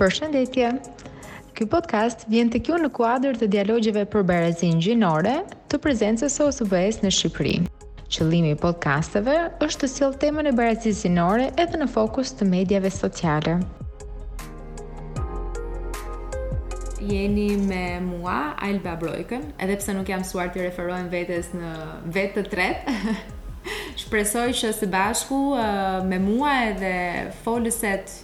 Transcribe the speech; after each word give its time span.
Për 0.00 0.14
shëndetje, 0.16 0.68
ky 1.58 1.66
podcast 1.68 2.22
vjen 2.32 2.48
të 2.48 2.60
kjo 2.64 2.76
në 2.80 2.88
kuadrë 2.96 3.34
të 3.42 3.48
dialogjeve 3.52 4.04
për 4.14 4.22
barazin 4.30 4.78
gjinore 4.80 5.34
të 5.68 5.76
prezencës 5.84 6.38
o 6.40 6.46
së 6.56 6.64
bëhes 6.70 7.02
në 7.02 7.10
Shqipëri. 7.12 7.58
Qëllimi 8.16 8.54
i 8.54 8.58
podcasteve 8.62 9.34
është 9.66 9.82
të 9.84 9.90
sjell 9.92 10.16
temën 10.24 10.48
e 10.48 10.54
barazisë 10.56 11.04
gjinore 11.04 11.50
edhe 11.66 11.82
në 11.82 11.90
fokus 11.98 12.32
të 12.40 12.48
medjave 12.54 12.94
sociale. 12.96 13.58
jeni 17.10 17.46
me 17.68 17.84
mua, 18.06 18.38
Alba 18.64 18.96
Brojken, 19.00 19.44
edhe 19.64 19.76
pse 19.84 19.92
nuk 20.00 20.08
jam 20.08 20.24
suar 20.24 20.48
të 20.52 20.64
referohem 20.70 21.12
vetes 21.12 21.52
në 21.58 21.76
vetë 22.14 22.40
të 22.40 22.50
tretë. 22.54 22.96
Shpresoj 24.06 24.48
që 24.64 24.72
së 24.80 24.88
bashku 24.96 25.44
me 26.08 26.18
mua 26.28 26.56
edhe 26.70 26.94
foleset 27.44 28.14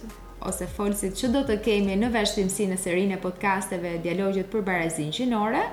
ose 0.45 0.67
folësit 0.69 1.15
që 1.17 1.29
do 1.33 1.41
të 1.47 1.55
kemi 1.65 1.95
në 1.97 2.11
vazhdimsi 2.13 2.67
në 2.69 2.77
serinë 2.81 3.15
e 3.17 3.21
podcasteve 3.23 3.95
Dialogjet 4.03 4.51
për 4.53 4.65
barazinë 4.67 5.15
gjinore, 5.19 5.63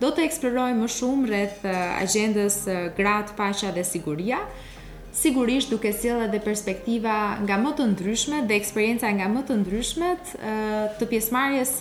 do 0.00 0.10
të 0.16 0.24
eksplorojmë 0.26 0.80
më 0.84 0.90
shumë 0.96 1.30
rreth 1.30 1.64
agjendës 1.70 2.58
grat, 2.98 3.32
paqja 3.36 3.72
dhe 3.76 3.84
siguria, 3.84 4.42
sigurisht 5.16 5.72
duke 5.72 5.92
sjellë 5.92 6.28
edhe 6.28 6.40
perspektiva 6.44 7.14
nga 7.44 7.56
më 7.60 7.72
të 7.80 7.88
ndryshmet 7.94 8.46
dhe 8.48 8.58
eksperjenca 8.60 9.10
nga 9.16 9.26
më 9.32 9.42
të 9.48 9.56
ndryshmet 9.64 10.34
të 11.00 11.10
pjesëmarrjes 11.10 11.74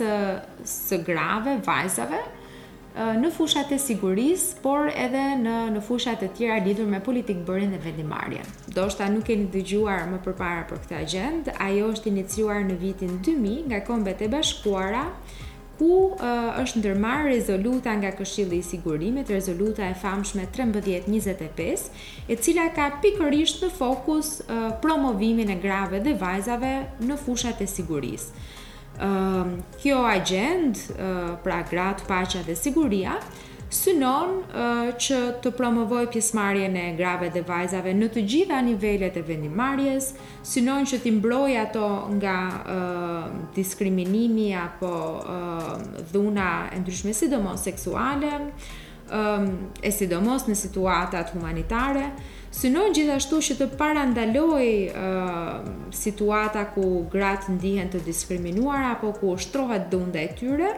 së 0.71 1.03
grave, 1.07 1.59
vajzave, 1.67 2.23
në 2.97 3.29
fushat 3.35 3.69
e 3.71 3.77
siguris, 3.79 4.47
por 4.63 4.87
edhe 4.89 5.25
në 5.39 5.57
në 5.75 5.81
fushat 5.85 6.23
e 6.25 6.29
tjera 6.35 6.59
lidhur 6.65 6.87
me 6.89 6.99
politikë 7.05 7.43
bërën 7.47 7.69
dhe 7.75 7.81
vendimarjen. 7.83 8.45
Do 8.73 8.87
nuk 9.13 9.29
e 9.29 9.35
një 9.43 9.49
dëgjuar 9.53 10.07
më 10.13 10.19
përpara 10.25 10.65
për 10.69 10.81
këtë 10.83 10.95
agjend, 11.01 11.49
ajo 11.59 11.91
është 11.93 12.07
iniciuar 12.13 12.61
në 12.69 12.77
vitin 12.81 13.19
2000 13.25 13.65
nga 13.73 13.79
kombet 13.87 14.21
e 14.21 14.27
bashkuara, 14.27 15.05
ku 15.79 16.15
është 16.59 16.79
ndërmarë 16.81 17.29
rezoluta 17.31 17.93
nga 18.01 18.09
këshillë 18.19 18.57
i 18.57 18.61
sigurimit, 18.67 19.29
rezoluta 19.31 19.85
e 19.87 19.93
famshme 19.95 20.49
13.25, 20.51 21.87
e 22.27 22.35
cila 22.35 22.67
ka 22.75 22.89
pikërisht 23.03 23.63
në 23.63 23.69
fokus 23.77 24.33
promovimin 24.83 25.49
e 25.55 25.59
grave 25.63 25.99
dhe 26.03 26.17
vajzave 26.19 26.73
në 27.05 27.19
fushat 27.25 27.61
e 27.63 27.69
sigurisë 27.77 28.39
um, 29.03 29.63
kjo 29.81 30.03
agent, 30.05 30.77
uh, 30.77 31.37
pra 31.43 31.63
gratë, 31.69 32.05
pacha 32.07 32.41
dhe 32.45 32.55
siguria, 32.55 33.19
synon 33.69 34.31
uh, 34.41 34.87
që 34.97 35.17
të 35.43 35.51
promovoj 35.57 36.07
pjesmarje 36.11 36.65
në 36.73 36.83
grave 36.97 37.29
dhe 37.33 37.43
vajzave 37.45 37.93
në 37.93 38.09
të 38.15 38.23
gjitha 38.31 38.61
nivellet 38.65 39.19
e 39.19 39.23
vendimarjes, 39.27 40.11
synon 40.53 40.87
që 40.89 40.99
t'imbroj 41.03 41.55
ato 41.65 41.85
nga 42.17 42.35
uh, 42.57 43.39
diskriminimi 43.55 44.49
apo 44.57 44.91
uh, 45.21 45.71
dhuna 46.11 46.51
e 46.73 46.81
ndryshme 46.81 47.13
sidomos 47.13 47.63
seksuale, 47.69 48.33
um, 49.13 49.49
e 49.81 49.93
sidomos 49.95 50.49
në 50.49 50.57
situatat 50.65 51.35
humanitare, 51.37 52.11
synon 52.55 52.89
gjithashtu 52.95 53.37
që 53.49 53.57
të 53.59 53.67
parandaloj 53.77 54.65
uh, 54.87 55.53
situata 55.93 56.63
ku 56.73 57.05
gratë 57.13 57.55
ndihen 57.57 57.91
të 57.93 58.01
diskriminuara 58.05 58.95
apo 58.95 59.11
ku 59.19 59.33
ushtrohet 59.35 59.89
dhunda 59.91 60.21
e 60.23 60.33
tyre. 60.39 60.71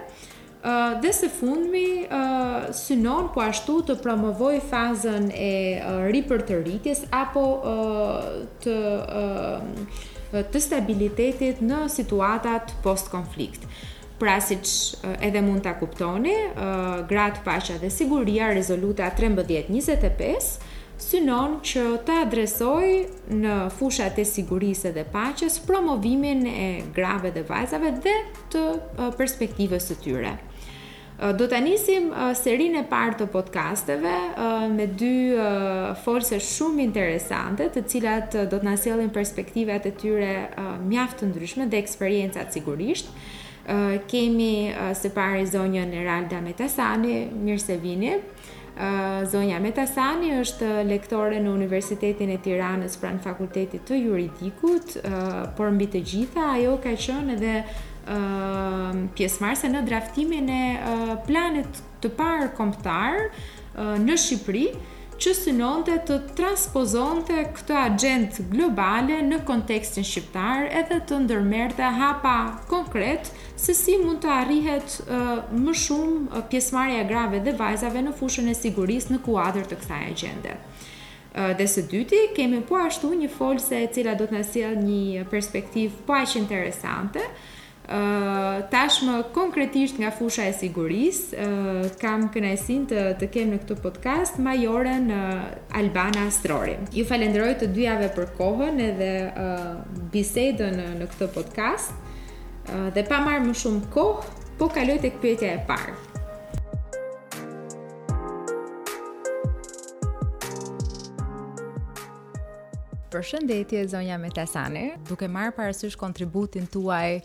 Uh, 0.61 0.99
dhe 1.01 1.09
së 1.15 1.29
fundmi 1.39 1.85
uh, 2.05 2.67
synon 2.75 3.31
po 3.33 3.41
ashtu 3.41 3.79
të 3.87 3.95
promovoj 4.03 4.57
fazën 4.69 5.29
e 5.33 5.53
uh, 5.79 6.03
ripërtëritjes 6.13 7.05
apo 7.23 7.45
uh, 7.57 8.19
të 8.63 8.77
uh, 9.01 10.09
të 10.31 10.59
stabilitetit 10.63 11.57
në 11.59 11.85
situatat 11.91 12.69
post-konflikt. 12.85 13.65
Pra 14.21 14.37
si 14.39 14.55
që 14.63 15.15
edhe 15.27 15.41
mund 15.43 15.59
të 15.65 15.73
kuptoni, 15.81 16.35
gratë 17.09 17.41
pasha 17.43 17.75
dhe 17.81 17.89
siguria 17.91 18.47
rezoluta 18.55 19.09
13.25, 19.17 20.70
synon 21.01 21.57
që 21.65 21.83
të 22.05 22.15
adresoj 22.25 22.91
në 23.33 23.55
fushat 23.77 24.19
e 24.21 24.25
sigurisë 24.27 24.91
dhe 24.95 25.03
paqes 25.13 25.57
promovimin 25.65 26.43
e 26.51 26.67
grave 26.95 27.31
dhe 27.35 27.43
vajzave 27.49 27.91
dhe 28.05 28.13
të 28.53 28.61
perspektive 29.19 29.79
së 29.81 29.97
tyre. 30.03 30.35
Do 31.37 31.45
të 31.45 31.57
anisim 31.59 32.07
serin 32.37 32.79
e 32.79 32.83
partë 32.89 33.19
të 33.19 33.27
podcasteve 33.33 34.13
me 34.73 34.87
dy 34.97 35.13
folse 36.05 36.39
shumë 36.47 36.81
interesante 36.87 37.67
të 37.75 37.83
cilat 37.93 38.37
do 38.39 38.57
të 38.57 38.63
nasilin 38.65 39.11
perspektive 39.13 39.77
të 39.85 39.91
tyre 40.01 40.31
mjaftë 40.89 41.19
të 41.21 41.29
ndryshme 41.31 41.69
dhe 41.69 41.81
eksperiencat 41.83 42.57
sigurisht. 42.57 43.13
Kemi 44.09 44.53
se 44.97 45.11
pari 45.13 45.45
zonjën 45.45 45.93
e 45.93 46.41
Metasani, 46.41 47.27
mirë 47.29 47.59
se 47.61 47.77
vini. 47.77 48.15
Zonja 49.29 49.59
Metasani 49.59 50.31
është 50.39 50.69
lektore 50.87 51.41
në 51.43 51.51
Universitetin 51.51 52.29
e 52.31 52.37
Tiranës 52.41 52.95
pra 53.01 53.11
në 53.13 53.21
fakultetit 53.25 53.83
të 53.89 53.97
juridikut, 53.99 54.95
por 55.57 55.71
mbi 55.75 55.87
të 55.95 56.01
gjitha 56.11 56.45
ajo 56.55 56.77
ka 56.83 56.93
qënë 56.95 57.35
edhe 57.35 57.55
pjesmarse 59.17 59.67
në 59.75 59.83
draftimin 59.89 60.49
e 60.55 60.61
planet 61.27 61.81
të 62.01 62.13
parë 62.17 62.49
komptarë 62.55 64.01
në 64.07 64.17
Shqipëri, 64.23 64.65
që 65.21 65.31
synonte 65.37 65.95
të 66.07 66.15
transpozonte 66.37 67.35
këtë 67.53 67.75
agent 67.83 68.39
globale 68.49 69.19
në 69.23 69.41
kontekstin 69.45 70.05
shqiptar 70.07 70.63
edhe 70.79 70.97
të 71.09 71.19
ndërmerte 71.27 71.91
hapa 71.99 72.33
konkret 72.71 73.29
se 73.61 73.75
si 73.77 73.99
mund 74.01 74.23
të 74.23 74.31
arrihet 74.37 74.95
uh, 75.03 75.43
më 75.61 75.75
shumë 75.83 76.19
uh, 76.25 76.41
pjesëmarrja 76.49 77.03
e 77.03 77.07
grave 77.11 77.43
dhe 77.45 77.53
vajzave 77.59 78.01
në 78.07 78.15
fushën 78.17 78.49
e 78.49 78.57
sigurisë 78.63 79.13
në 79.15 79.21
kuadër 79.27 79.69
të 79.73 79.77
kësaj 79.83 80.01
agjende. 80.11 80.57
Dhe 81.55 81.63
së 81.71 81.85
dyti, 81.87 82.17
kemi 82.35 82.57
po 82.67 82.75
ashtu 82.75 83.07
një 83.15 83.29
folse 83.31 83.77
e 83.79 83.85
cila 83.95 84.17
do 84.19 84.25
të 84.27 84.35
nësia 84.35 84.73
një 84.75 85.21
perspektiv 85.31 85.93
po 86.05 86.17
ashtë 86.17 86.41
interesante, 86.41 87.23
tashmë 88.71 89.15
konkretisht 89.35 89.97
nga 89.99 90.11
fusha 90.15 90.45
e 90.47 90.51
sigurisë, 90.55 91.45
uh, 91.45 91.79
kam 92.01 92.27
kënaqësinë 92.33 92.87
të 92.91 93.05
të 93.19 93.27
kem 93.33 93.49
në 93.51 93.59
këtë 93.63 93.77
podcast 93.83 94.37
Majore 94.39 94.93
në 95.03 95.17
uh, 95.23 95.57
Albana 95.79 96.23
Astrori. 96.29 96.77
Ju 96.95 97.03
falenderoj 97.09 97.53
të 97.61 97.71
dyjave 97.75 98.11
për 98.15 98.31
kohën 98.39 98.79
edhe 98.85 99.11
uh, 99.29 99.81
bisedën 100.13 100.77
në, 100.79 100.87
në 101.01 101.09
këtë 101.13 101.31
podcast. 101.35 101.91
Uh, 101.91 102.87
dhe 102.95 103.03
pa 103.11 103.19
marrë 103.25 103.43
më 103.49 103.57
shumë 103.63 103.91
kohë, 103.91 104.47
po 104.61 104.71
kaloj 104.75 105.01
tek 105.03 105.19
pyetja 105.23 105.51
e 105.57 105.63
parë. 105.67 105.97
Për 113.11 113.25
shëndetje, 113.27 113.79
zonja 113.91 114.15
Metasani, 114.21 114.93
duke 115.09 115.27
marë 115.27 115.51
parasysh 115.57 115.97
kontributin 115.99 116.63
tuaj 116.71 117.17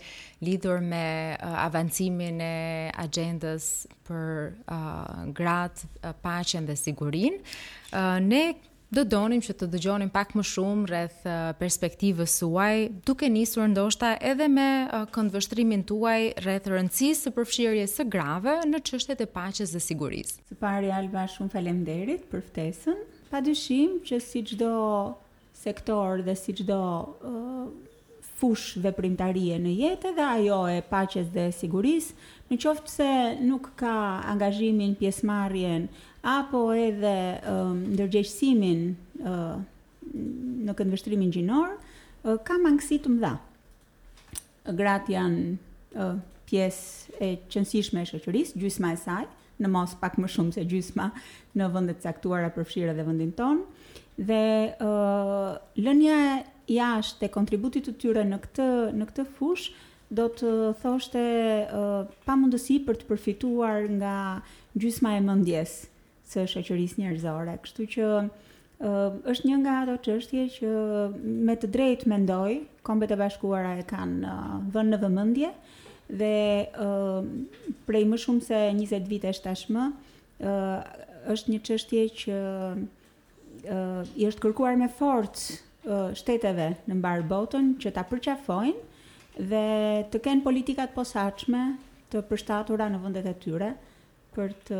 lidur 0.43 0.81
me 0.83 1.37
uh, 1.37 1.59
avancimin 1.63 2.41
e 2.43 2.55
agendës 3.05 3.67
për 4.09 4.25
uh, 4.67 5.21
gratë, 5.37 5.87
uh, 6.09 6.65
dhe 6.67 6.73
sigurin, 6.81 7.37
uh, 7.95 8.17
ne 8.23 8.41
do 8.95 9.03
donim 9.07 9.39
që 9.43 9.55
të 9.59 9.69
dëgjonim 9.73 10.11
pak 10.11 10.33
më 10.35 10.43
shumë 10.49 10.89
rreth 10.91 11.21
uh, 11.23 11.51
perspektivës 11.59 12.35
suaj, 12.41 12.89
duke 13.07 13.29
nisur 13.31 13.63
ndoshta 13.71 14.17
edhe 14.19 14.47
me 14.51 14.67
uh, 14.91 15.05
këndvështrimin 15.11 15.85
tuaj 15.87 16.19
rreth 16.43 16.67
rëndësisë 16.71 17.29
së 17.29 17.33
përfshirjes 17.39 17.95
së 18.01 18.07
grave 18.11 18.57
në 18.67 18.83
çështjet 18.91 19.23
e 19.23 19.29
paqes 19.39 19.71
dhe 19.75 19.81
sigurisë. 19.87 20.39
Së 20.51 20.59
pari 20.63 20.91
Alba, 20.99 21.23
shumë 21.35 21.55
faleminderit 21.55 22.27
për 22.31 22.43
ftesën. 22.49 22.99
Padyshim 23.31 23.99
që 24.07 24.21
si 24.23 24.43
çdo 24.53 24.73
sektor 25.63 26.21
dhe 26.21 26.35
si 26.35 26.53
çdo 26.55 26.81
uh, 27.05 28.19
fush 28.37 28.65
veprimtarie 28.83 29.57
në 29.59 29.71
jetë 29.81 30.11
dhe 30.17 30.25
ajo 30.37 30.59
e 30.69 30.77
paqes 30.85 31.31
dhe 31.33 31.47
sigurisë, 31.59 32.11
në 32.51 32.59
qoftë 32.63 32.91
se 32.93 33.07
nuk 33.47 33.71
ka 33.79 33.91
angazhimin, 34.33 34.95
pjesëmarrjen 34.99 35.87
apo 36.35 36.61
edhe 36.77 37.15
um, 37.49 37.81
ndërgjegjësimin 37.95 38.83
uh, 39.23 39.57
në 40.67 40.75
këndvështrimin 40.77 41.33
gjinor, 41.33 41.73
uh, 41.77 42.37
ka 42.47 42.59
mangësi 42.61 42.99
të 43.03 43.15
mëdha. 43.15 43.33
Grat 44.77 45.09
janë 45.09 45.55
uh, 45.55 46.19
pjesë 46.47 47.17
e 47.17 47.31
qënësishme 47.51 48.03
e 48.05 48.09
shëqërisë, 48.13 48.59
gjysma 48.61 48.93
e 48.95 49.01
saj, 49.01 49.25
në 49.57 49.71
mos 49.73 49.97
pak 49.97 50.19
më 50.21 50.29
shumë 50.29 50.53
se 50.59 50.63
gjysma 50.69 51.09
në 51.57 51.71
vëndet 51.73 52.03
caktuara 52.03 52.51
përfshira 52.53 52.93
dhe 52.93 53.07
vëndin 53.07 53.33
tonë, 53.39 53.65
dhe 54.17 54.73
uh, 54.81 55.57
lënja 55.77 56.17
e 56.27 56.37
jashtë 56.77 57.27
e 57.29 57.33
kontributit 57.33 57.85
të 57.87 57.93
tyre 58.01 58.23
në 58.27 58.39
këtë 58.45 58.65
në 58.97 59.05
këtë 59.11 59.25
fushë 59.37 59.85
do 60.17 60.25
të 60.39 60.51
thoshte 60.81 61.19
uh, 61.19 62.07
pamundësi 62.25 62.79
për 62.87 62.97
të 63.01 63.07
përfituar 63.11 63.85
nga 63.99 64.13
gjysma 64.79 65.13
e 65.17 65.23
mendjes 65.25 65.77
së 66.31 66.43
shoqërisë 66.53 67.01
njerëzore. 67.03 67.55
Kështu 67.63 67.87
që 67.93 68.09
uh, 68.17 69.19
është 69.31 69.51
një 69.51 69.59
nga 69.63 69.77
ato 69.83 69.97
çështje 70.07 70.45
që 70.57 70.73
me 71.45 71.55
të 71.55 71.69
drejtë 71.75 72.09
mendoj 72.11 72.49
kombet 72.87 73.13
e 73.15 73.19
bashkuara 73.19 73.75
e 73.83 73.87
kanë 73.91 74.19
uh, 74.25 74.57
vënë 74.75 74.95
në 74.95 75.01
vëmendje 75.05 75.53
dhe 76.17 76.35
uh, 76.81 77.19
prej 77.87 78.05
më 78.07 78.19
shumë 78.25 78.47
se 78.47 78.61
20 78.79 79.11
vitesh 79.11 79.43
tashmë 79.43 79.87
uh, 79.91 80.77
është 81.35 81.53
një 81.53 81.63
çështje 81.67 82.05
që 82.23 82.35
i 84.15 84.27
është 84.27 84.41
kërkuar 84.45 84.77
me 84.79 84.87
forcë 84.97 85.43
uh, 85.49 86.11
shteteve 86.15 86.69
në 86.87 86.97
mbar 86.99 87.23
botën 87.29 87.73
që 87.81 87.91
ta 87.95 88.05
përqafojnë 88.07 89.41
dhe 89.51 89.65
të 90.11 90.21
kenë 90.25 90.43
politika 90.45 90.87
të 90.89 90.95
posaçme 90.95 91.65
të 92.13 92.21
përshtatura 92.29 92.87
në 92.89 93.01
vendet 93.03 93.27
e 93.27 93.35
tyre 93.43 93.71
për 94.37 94.51
të 94.67 94.79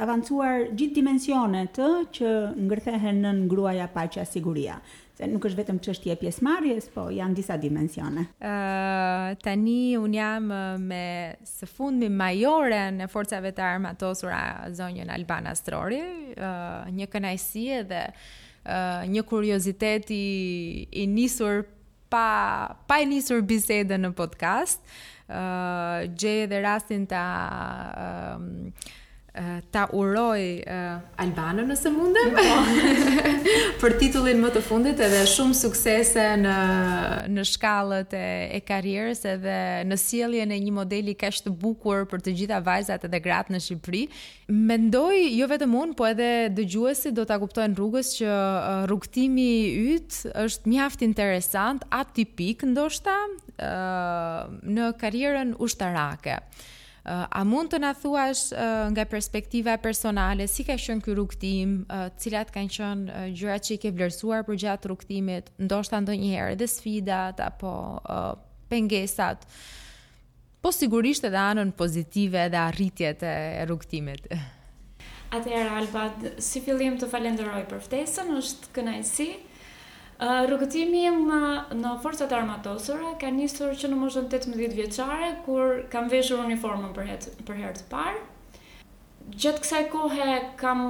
avancuar 0.00 0.64
gjithë 0.72 0.96
dimensionet 0.96 1.76
që 2.16 2.30
ngërthehen 2.64 3.18
në 3.20 3.32
ngruaja 3.42 3.86
paqja 3.92 4.24
siguria. 4.24 4.78
Se 5.14 5.26
nuk 5.30 5.44
është 5.46 5.58
vetëm 5.60 5.76
çështje 5.84 6.10
e 6.10 6.18
pjesëmarrjes, 6.18 6.86
po 6.90 7.04
janë 7.14 7.36
disa 7.38 7.54
dimensione. 7.62 8.24
Ëh 8.42 8.48
uh, 8.50 9.36
tani 9.44 9.94
un 9.94 10.10
jam 10.16 10.48
me 10.82 11.04
së 11.46 11.68
fundmi 11.70 12.08
majore 12.10 12.80
në 12.96 13.06
forcave 13.12 13.52
të 13.54 13.62
armatosura 13.62 14.40
zonjën 14.74 15.12
Albana 15.14 15.52
Strori, 15.54 16.00
ëh 16.00 16.48
uh, 16.48 16.90
një 17.00 17.10
kënaqësi 17.14 17.66
edhe 17.82 18.06
Uh, 18.64 19.02
një 19.12 19.20
kuriozitet 19.28 20.06
i 20.14 20.88
i 20.96 21.02
nisur 21.06 21.66
pa 22.08 22.72
pa 22.88 22.96
i 23.02 23.04
nisur 23.10 23.42
bisedën 23.44 24.00
në 24.06 24.10
podcast. 24.16 24.80
ë 25.28 25.42
uh, 25.44 26.14
gjej 26.16 26.46
edhe 26.46 26.62
rastin 26.64 27.04
ta 27.06 27.20
uh, 28.06 28.94
ta 29.74 29.84
uroj 29.90 30.62
albanën 31.18 31.66
nëse 31.72 31.90
mundem 31.90 32.28
po. 32.36 32.58
për 33.82 33.94
titullin 33.98 34.38
më 34.40 34.50
të 34.54 34.60
fundit 34.62 35.00
edhe 35.02 35.22
shumë 35.26 35.56
suksese 35.58 36.26
në 36.38 36.54
në 37.34 37.44
shkallët 37.50 38.14
e 38.18 38.60
karrierës 38.68 39.24
edhe 39.26 39.56
në 39.90 39.98
sjelljen 39.98 40.52
e 40.54 40.58
një 40.62 40.74
modeli 40.76 41.14
kaq 41.18 41.40
të 41.42 41.50
bukur 41.64 42.06
për 42.12 42.22
të 42.28 42.34
gjitha 42.40 42.60
vajzat 42.66 43.08
edhe 43.08 43.20
gratë 43.24 43.56
në 43.56 43.60
Shqipëri 43.64 44.04
mendoj 44.70 45.16
jo 45.34 45.48
vetëm 45.50 45.74
un 45.80 45.96
po 45.98 46.06
edhe 46.12 46.30
dëgjuesit 46.54 47.16
do 47.18 47.24
ta 47.26 47.40
kuptojnë 47.42 47.74
rrugës 47.80 48.12
që 48.20 48.36
rrugtimi 48.86 49.48
i 49.66 49.72
yt 49.96 50.20
është 50.44 50.70
mjaft 50.70 51.02
interesant 51.08 51.82
atipik 51.94 52.62
ndoshta 52.70 53.18
në 53.58 54.86
karrierën 55.02 55.56
ushtarake 55.58 56.38
A 57.06 57.42
mund 57.44 57.68
të 57.68 57.82
na 57.84 57.90
thuash 57.92 58.46
nga 58.94 59.04
perspektiva 59.04 59.74
personale 59.76 60.46
si 60.48 60.64
ka 60.64 60.76
qenë 60.80 61.04
ky 61.04 61.12
rrugëtim, 61.12 61.74
cilat 62.20 62.48
kanë 62.54 62.72
qenë 62.78 63.24
gjërat 63.36 63.66
që 63.68 63.74
i 63.76 63.80
ke 63.82 63.90
vlerësuar 63.92 64.46
përgjatë 64.48 64.64
gjatë 64.64 64.88
rrugëtimit, 64.90 65.50
ndoshta 65.68 66.00
ndonjëherë 66.00 66.54
edhe 66.56 66.68
sfidat 66.72 67.42
apo 67.44 67.74
pengesat. 68.72 69.44
Po 70.64 70.72
sigurisht 70.72 71.28
edhe 71.28 71.42
anën 71.42 71.74
pozitive 71.76 72.46
dhe 72.54 72.60
arritjet 72.62 73.20
e 73.28 73.34
rrugëtimit. 73.68 74.30
Atëherë 75.36 75.76
Albat, 75.82 76.24
si 76.46 76.62
fillim 76.64 76.96
të 76.96 77.08
falenderoj 77.12 77.66
për 77.68 77.82
ftesën, 77.84 78.32
është 78.40 78.70
kënaqësi. 78.78 79.28
Ëh, 79.34 79.42
rrugëtimi 80.24 81.02
im 81.04 81.18
në 81.80 81.90
forcat 82.02 82.30
armatosura 82.32 83.12
ka 83.20 83.28
njësër 83.34 83.74
që 83.80 83.90
në 83.90 83.96
moshën 84.00 84.28
18 84.30 84.56
vjeqare, 84.76 85.26
kur 85.44 85.82
kam 85.92 86.08
veshur 86.08 86.40
uniformën 86.46 86.94
për, 86.96 87.08
het, 87.10 87.26
për 87.44 87.58
herë 87.60 87.82
të 87.82 87.88
parë. 87.92 88.22
Gjëtë 89.40 89.62
kësaj 89.64 89.82
kohë 89.92 90.32
kam 90.60 90.82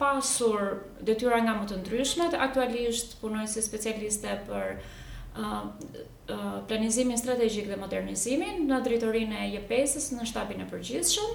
pasur 0.00 0.64
detyra 1.08 1.38
nga 1.44 1.54
më 1.58 1.68
të 1.70 1.78
ndryshmet, 1.82 2.34
aktualisht 2.46 3.14
punoj 3.20 3.46
si 3.48 3.62
specialiste 3.64 4.34
për 4.48 4.74
uh, 4.74 5.70
uh, 5.72 6.58
planizimin 6.68 7.16
strategjik 7.18 7.68
dhe 7.72 7.78
modernizimin 7.80 8.66
në 8.68 8.80
dritorinë 8.84 9.40
e 9.46 9.50
jps 9.56 10.12
në 10.18 10.28
shtabin 10.28 10.64
e 10.64 10.68
përgjithshëm. 10.72 11.32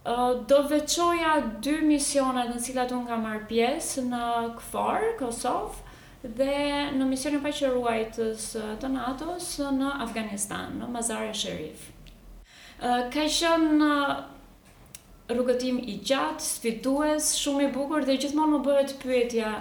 Uh, 0.00 0.28
do 0.48 0.62
veqoja 0.70 1.38
dy 1.64 1.80
misionet 1.88 2.52
në 2.54 2.60
cilat 2.64 2.92
unë 2.96 3.08
kam 3.08 3.24
marrë 3.28 3.46
pjesë 3.50 4.04
në 4.12 4.22
KFOR, 4.60 5.08
Kosovë, 5.20 5.88
dhe 6.22 6.90
në 6.92 7.06
misionin 7.08 7.40
paqëruajtës 7.44 8.44
të 8.82 8.88
NATO-s 8.92 9.54
në 9.76 9.92
Afganistan, 10.04 10.74
në 10.82 10.88
Mazar-e 10.92 11.30
Sharif. 11.34 11.86
Ka 12.80 13.08
qenë 13.10 13.88
rrugëtim 15.30 15.78
i 15.80 15.94
gjatë, 16.04 16.44
sfidues, 16.44 17.30
shumë 17.40 17.68
i 17.68 17.72
bukur 17.74 18.04
dhe 18.08 18.18
gjithmonë 18.20 18.56
më 18.58 18.62
bëhet 18.66 18.94
pyetja 19.02 19.54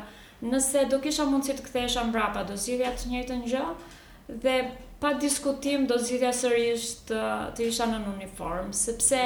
nëse 0.49 0.83
do 0.91 0.99
kisha 1.03 1.25
mundësi 1.27 1.55
të 1.59 1.65
kthehesha 1.67 2.03
mbrapa, 2.09 2.43
do 2.47 2.55
të 2.55 3.11
njëjtën 3.11 3.43
gjë 3.47 3.65
dhe 4.45 4.55
pa 4.99 5.13
diskutim 5.19 5.85
do 5.87 5.95
zgjidhja 5.97 6.31
sërish 6.35 6.87
të, 7.07 7.21
të 7.55 7.69
isha 7.69 7.85
në 7.87 8.01
uniform, 8.17 8.71
sepse 8.75 9.21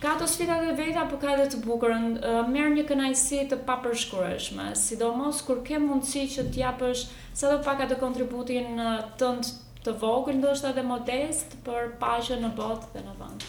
ka 0.00 0.12
të 0.20 0.26
sfida 0.32 0.54
të 0.62 0.74
veta, 0.78 1.00
por 1.08 1.18
ka 1.22 1.32
edhe 1.34 1.42
të 1.54 1.58
bukurën, 1.64 2.06
merr 2.52 2.70
një 2.74 2.84
kënaqësi 2.90 3.40
të 3.50 3.58
papërshkrueshme, 3.68 4.68
sidomos 4.84 5.42
kur 5.48 5.60
ke 5.66 5.80
mundësi 5.82 6.22
që 6.36 6.44
të 6.54 6.62
japësh 6.62 7.04
sa 7.42 7.50
do 7.52 7.74
atë 7.86 8.00
kontributin 8.04 8.80
tënd 9.24 9.52
të 9.84 9.96
vogël 10.06 10.40
ndoshta 10.40 10.72
edhe 10.72 10.86
modest 10.94 11.58
për 11.68 11.92
paqen 12.06 12.44
në 12.48 12.52
botë 12.62 12.92
dhe 12.96 13.04
në 13.10 13.18
vend. 13.22 13.44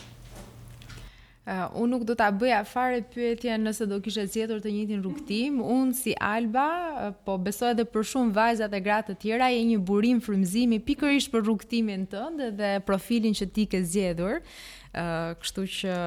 Uh, 1.52 1.66
unë 1.84 1.92
nuk 1.92 2.04
do 2.08 2.14
të 2.16 2.28
bëja 2.40 2.60
fare 2.64 3.02
pyetjen 3.12 3.66
nëse 3.68 3.84
do 3.92 3.98
kishe 4.04 4.24
zgjedhur 4.32 4.62
të 4.64 4.72
njëtin 4.72 5.02
rukëtim. 5.04 5.58
Unë 5.74 5.96
si 5.98 6.14
Alba, 6.24 6.64
eh, 6.80 7.18
po 7.28 7.36
besoj 7.48 7.74
edhe 7.74 7.84
për 7.92 8.06
shumë 8.12 8.32
vajzat 8.38 8.76
e 8.78 8.80
gratë 8.86 9.08
të 9.10 9.16
tjera, 9.26 9.50
e 9.58 9.66
një 9.72 9.82
burim 9.90 10.22
frëmzimi 10.24 10.80
pikërisht 10.88 11.32
për 11.34 11.44
rukëtimin 11.50 12.06
tënd 12.14 12.46
dhe 12.62 12.72
profilin 12.88 13.36
që 13.36 13.50
ti 13.58 13.68
ke 13.74 13.84
zjedur. 13.84 14.40
Uh, 14.40 15.04
eh, 15.04 15.34
kështu 15.44 15.68
që 15.76 15.98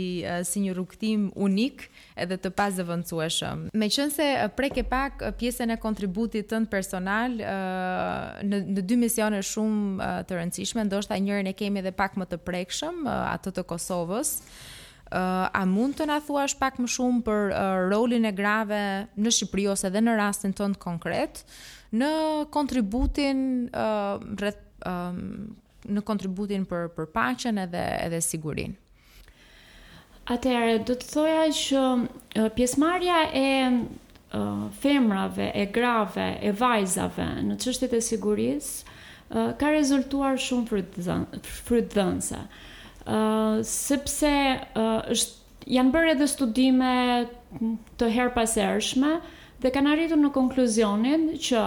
si 0.47 0.63
një 0.65 0.75
rrugëtim 0.77 1.27
unik 1.49 1.85
edhe 2.25 2.39
të 2.45 2.53
pazëvendësueshëm. 2.59 3.67
Meqense 3.79 4.27
prek 4.57 4.81
e 4.83 4.85
pak 4.89 5.25
pjesën 5.41 5.75
e 5.75 5.79
kontributit 5.83 6.49
tënd 6.51 6.71
personal 6.73 7.37
në 7.39 8.63
në 8.79 8.85
dy 8.89 8.99
misione 9.01 9.43
shumë 9.45 10.09
të 10.29 10.39
rëndësishme, 10.39 10.85
ndoshta 10.89 11.19
njërin 11.21 11.51
e 11.51 11.55
kemi 11.59 11.83
edhe 11.83 11.93
pak 11.97 12.17
më 12.19 12.29
të 12.33 12.41
prekshëm, 12.47 13.05
atë 13.19 13.55
të 13.59 13.65
Kosovës. 13.71 14.33
A 15.17 15.63
mund 15.65 15.97
të 15.97 16.07
na 16.11 16.19
thuash 16.21 16.55
pak 16.61 16.77
më 16.83 16.91
shumë 16.95 17.23
për 17.25 17.55
rolin 17.93 18.29
e 18.29 18.35
grave 18.37 18.83
në 19.17 19.33
Shqipëri 19.35 19.69
ose 19.73 19.89
edhe 19.89 20.03
në 20.05 20.19
rastin 20.21 20.53
tënd 20.57 20.81
konkret 20.83 21.45
në 21.97 22.11
kontributin 22.53 23.39
rreth 23.73 24.67
në 25.87 26.03
kontributin 26.09 26.65
për 26.69 26.89
për 26.97 27.09
paqen 27.15 27.59
edhe 27.63 27.83
edhe 28.07 28.21
sigurinë. 28.25 28.75
Atëherë 30.35 30.75
do 30.89 30.95
të 31.01 31.09
thoja 31.13 31.45
që 31.57 32.47
pjesëmarrja 32.57 33.21
e 33.43 33.47
femrave, 34.83 35.47
e 35.57 35.65
grave, 35.73 36.27
e 36.45 36.51
vajzave 36.61 37.29
në 37.49 37.57
çështjet 37.63 37.95
e 37.97 38.01
sigurisë 38.05 39.45
ka 39.63 39.71
rezultuar 39.73 40.37
shumë 40.41 40.83
frytëdhënëse. 41.69 42.43
Ëh 43.09 43.63
sepse 43.65 44.35
është 45.15 45.75
janë 45.79 45.93
bërë 45.95 46.13
edhe 46.17 46.29
studime 46.29 46.93
të 48.01 48.11
herpasershme 48.13 49.15
dhe 49.65 49.73
kanë 49.75 49.95
arritur 49.95 50.21
në 50.21 50.31
konkluzionin 50.37 51.29
që 51.49 51.65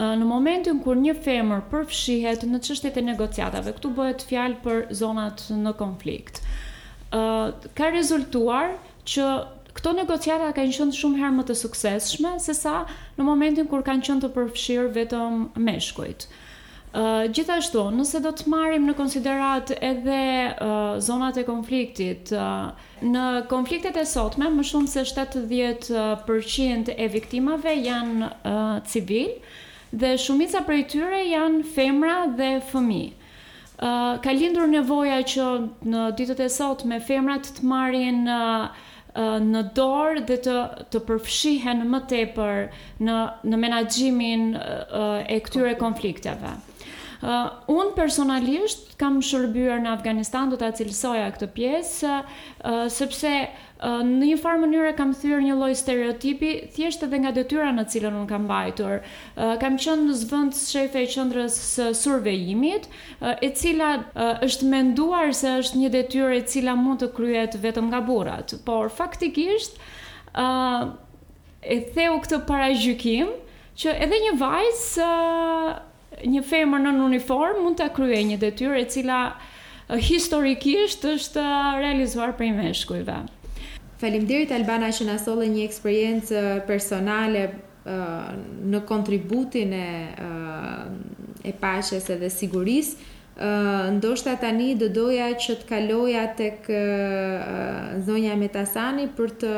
në 0.00 0.24
momentin 0.24 0.78
kur 0.80 0.96
një 0.96 1.12
femër 1.22 1.64
përfshihet 1.70 2.44
në 2.48 2.60
çështjet 2.64 2.96
e 2.96 3.02
negociatave, 3.04 3.72
këtu 3.76 3.90
bëhet 3.98 4.24
fjalë 4.30 4.60
për 4.64 4.78
zonat 5.00 5.44
në 5.64 5.74
konflikt. 5.80 6.40
ë 7.10 7.52
ka 7.76 7.88
rezultuar 7.90 8.76
që 9.10 9.24
këto 9.74 9.92
negociata 9.96 10.52
kanë 10.54 10.76
qenë 10.76 10.94
shumë 11.00 11.18
herë 11.20 11.34
më 11.36 11.44
të 11.48 11.54
suksesshme 11.58 12.30
se 12.44 12.54
sa 12.54 12.74
në 13.18 13.26
momentin 13.26 13.66
kur 13.66 13.82
kanë 13.86 14.04
qenë 14.06 14.22
të 14.24 14.30
përfshir 14.36 14.86
vetëm 14.96 15.42
meshkujt. 15.66 16.28
ë 16.94 17.26
gjithashtu, 17.34 17.82
nëse 17.98 18.22
do 18.22 18.32
të 18.32 18.48
marrim 18.50 18.86
në 18.88 18.94
konsiderat 18.98 19.74
edhe 19.80 20.22
zonat 21.02 21.36
e 21.36 21.44
konfliktit, 21.50 22.32
në 23.10 23.26
konfliktet 23.52 23.96
e 23.98 24.04
sotme 24.06 24.48
më 24.54 24.62
shumë 24.64 24.88
se 24.94 25.04
70% 25.04 26.94
e 26.96 27.06
viktimave 27.18 27.74
janë 27.84 28.30
civilë, 28.86 29.34
civil, 29.34 29.34
dhe 29.92 30.16
shumica 30.18 30.62
prej 30.66 30.84
tyre 30.92 31.22
janë 31.30 31.64
femra 31.74 32.22
dhe 32.38 32.56
fëmi. 32.70 33.04
Uh, 33.80 34.18
ka 34.22 34.32
lindur 34.36 34.68
nevoja 34.68 35.20
që 35.24 35.44
në 35.88 36.02
ditët 36.18 36.42
e 36.44 36.48
sot 36.52 36.82
me 36.84 36.98
femrat 37.00 37.48
të 37.56 37.64
marrin 37.66 38.18
në 38.26 38.38
uh, 38.38 38.80
uh, 39.14 39.36
në 39.40 39.62
dorë 39.78 40.26
dhe 40.28 40.36
të 40.46 40.56
të 40.92 41.02
përfshihen 41.08 41.86
më 41.88 42.02
tepër 42.12 42.66
në 43.00 43.20
në 43.48 43.62
menaxhimin 43.64 44.50
uh, 44.60 45.22
e 45.24 45.38
këtyre 45.46 45.78
konflikteve. 45.80 46.58
Uh, 47.20 47.48
un 47.72 47.90
personalisht 47.92 48.94
kam 49.00 49.18
shërbyer 49.24 49.80
në 49.84 49.90
Afganistan, 49.94 50.52
do 50.52 50.56
ta 50.60 50.70
cilësoja 50.76 51.26
këtë 51.34 51.48
pjesë 51.56 52.14
uh, 52.20 52.86
sepse 52.92 53.32
në 53.80 54.26
një 54.28 54.36
farë 54.40 54.60
mënyrë 54.62 54.90
kam 54.96 55.12
thyer 55.16 55.40
një 55.40 55.54
lloj 55.56 55.70
stereotipi 55.78 56.50
thjesht 56.74 57.02
edhe 57.06 57.20
nga 57.22 57.30
detyra 57.32 57.70
në 57.72 57.84
të 57.86 57.90
cilën 57.94 58.16
unë 58.22 58.28
kam 58.28 58.44
mbajtur. 58.44 58.98
Kam 59.62 59.78
qenë 59.80 60.08
në 60.10 60.16
zvend 60.20 60.54
shefe 60.60 61.00
e 61.00 61.08
qendrës 61.08 61.56
së 61.70 61.86
survejimit 61.96 62.90
e 63.24 63.50
cila 63.56 63.92
është 64.44 64.68
menduar 64.68 65.32
se 65.36 65.54
është 65.62 65.80
një 65.80 65.92
detyrë 65.96 66.38
e 66.42 66.46
cila 66.52 66.76
mund 66.76 67.00
të 67.04 67.10
kryhet 67.16 67.56
vetëm 67.62 67.88
nga 67.92 68.02
burrat, 68.10 68.54
por 68.68 68.92
faktikisht 68.92 69.80
e 71.62 71.78
theu 71.96 72.20
këtë 72.24 72.42
paragjykim 72.48 73.32
që 73.80 73.96
edhe 74.04 74.18
një 74.26 74.34
vajzë, 74.40 75.10
një 76.28 76.40
femër 76.44 76.82
në 76.84 76.92
uniform 77.06 77.64
mund 77.64 77.80
ta 77.80 77.88
kryejë 77.96 78.28
një 78.34 78.40
detyrë 78.44 78.82
e 78.82 78.86
cila 78.92 79.20
historikisht 79.90 81.02
është 81.10 81.42
realizuar 81.82 82.36
prej 82.38 82.52
meshkujve. 82.54 83.16
Faleminderit 84.00 84.50
Albana 84.56 84.88
që 84.96 85.04
na 85.10 85.18
solli 85.20 85.50
një 85.52 85.64
eksperiencë 85.68 86.40
personale 86.68 87.42
në 88.72 88.82
kontributin 88.88 89.72
e 89.80 89.88
e 91.48 91.52
paqes 91.56 92.10
edhe 92.14 92.28
sigurisë. 92.28 93.06
Ndoshta 93.96 94.34
tani 94.42 94.74
do 94.80 94.90
doja 94.92 95.30
që 95.42 95.54
të 95.62 95.68
kaloja 95.70 96.24
tek 96.40 96.66
zonja 98.08 98.34
Metasani 98.36 99.06
për 99.16 99.30
të 99.42 99.52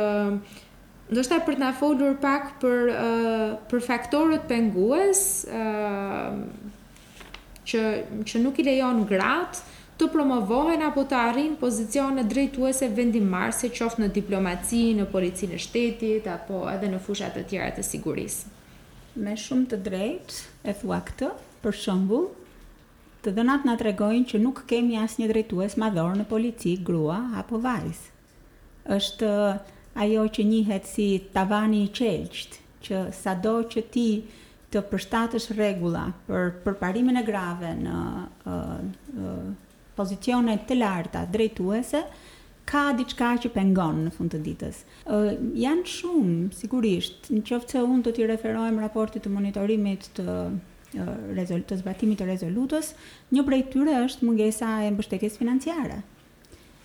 ndoshta 1.11 1.41
për 1.47 1.57
të 1.59 1.63
na 1.65 1.73
folur 1.81 2.15
pak 2.23 2.53
për 2.63 2.87
për 3.73 3.85
faktorët 3.91 4.47
pengues 4.53 5.25
që 7.73 7.83
që 8.31 8.45
nuk 8.47 8.59
i 8.63 8.69
lejon 8.71 9.03
gratë 9.15 9.72
të 10.03 10.09
promovohen 10.11 10.83
apo 10.83 11.05
të 11.07 11.15
arrin 11.29 11.53
pozicione 11.61 12.25
drejtuese 12.27 12.89
vendimarë 12.91 13.53
se 13.55 13.69
qoftë 13.71 14.03
në 14.03 14.09
diplomaci, 14.17 14.81
në 14.99 15.05
policinë 15.13 15.61
shtetit, 15.63 16.25
apo 16.33 16.65
edhe 16.73 16.89
në 16.91 16.99
fushat 17.05 17.37
të 17.39 17.45
tjera 17.53 17.69
të 17.77 17.85
sigurisë? 17.87 18.51
Me 19.23 19.37
shumë 19.39 19.69
të 19.71 19.79
drejt, 19.87 20.35
e 20.67 20.75
thua 20.81 20.99
këtë, 21.07 21.29
për 21.63 21.79
shëmbu, 21.85 22.21
të 23.23 23.35
dënat 23.39 23.63
nga 23.69 23.77
tregojnë 23.79 24.27
që 24.33 24.41
nuk 24.43 24.65
kemi 24.73 24.99
asë 25.05 25.23
një 25.23 25.31
drejtues 25.35 25.79
madhorë 25.79 26.19
në 26.19 26.27
polici, 26.35 26.75
grua 26.91 27.21
apo 27.43 27.63
vajzë. 27.63 28.07
është 28.97 29.27
uh, 29.31 29.59
ajo 30.03 30.23
që 30.35 30.43
njihet 30.45 30.87
si 30.91 31.05
tavani 31.33 31.85
i 31.85 31.91
qelqët, 31.99 32.57
që 32.83 33.09
sa 33.15 33.35
do 33.35 33.53
që 33.63 33.83
ti 33.95 34.07
të 34.75 34.83
përshtatësh 34.91 35.47
rregulla 35.57 36.07
për 36.27 36.51
përparimin 36.65 37.21
e 37.21 37.23
grave 37.23 37.71
në 37.79 38.01
uh, 38.47 39.21
uh, 39.29 39.71
pozicione 40.03 40.57
të 40.67 40.75
larta 40.81 41.21
drejtuese 41.31 42.01
ka 42.69 42.85
diçka 42.99 43.33
që 43.43 43.51
pengon 43.55 44.01
në 44.07 44.11
fund 44.17 44.33
të 44.35 44.41
ditës. 44.45 44.81
Ë 45.05 45.17
uh, 45.17 45.31
janë 45.63 45.87
shumë 45.93 46.53
sigurisht, 46.57 47.29
nëse 47.35 47.83
un 47.85 48.03
do 48.07 48.11
t'i 48.15 48.27
referohem 48.27 48.79
raportit 48.83 49.25
të 49.25 49.31
monitorimit 49.35 50.09
të 50.17 50.27
uh, 50.27 50.53
të 50.93 51.79
zbatimit 51.83 52.19
të 52.21 52.27
rezolutës, 52.29 52.91
një 53.33 53.43
prej 53.49 53.63
tyre 53.73 53.95
është 54.09 54.27
mungesa 54.27 54.73
e 54.85 54.91
mbështetjes 54.97 55.39
financiare. 55.41 56.01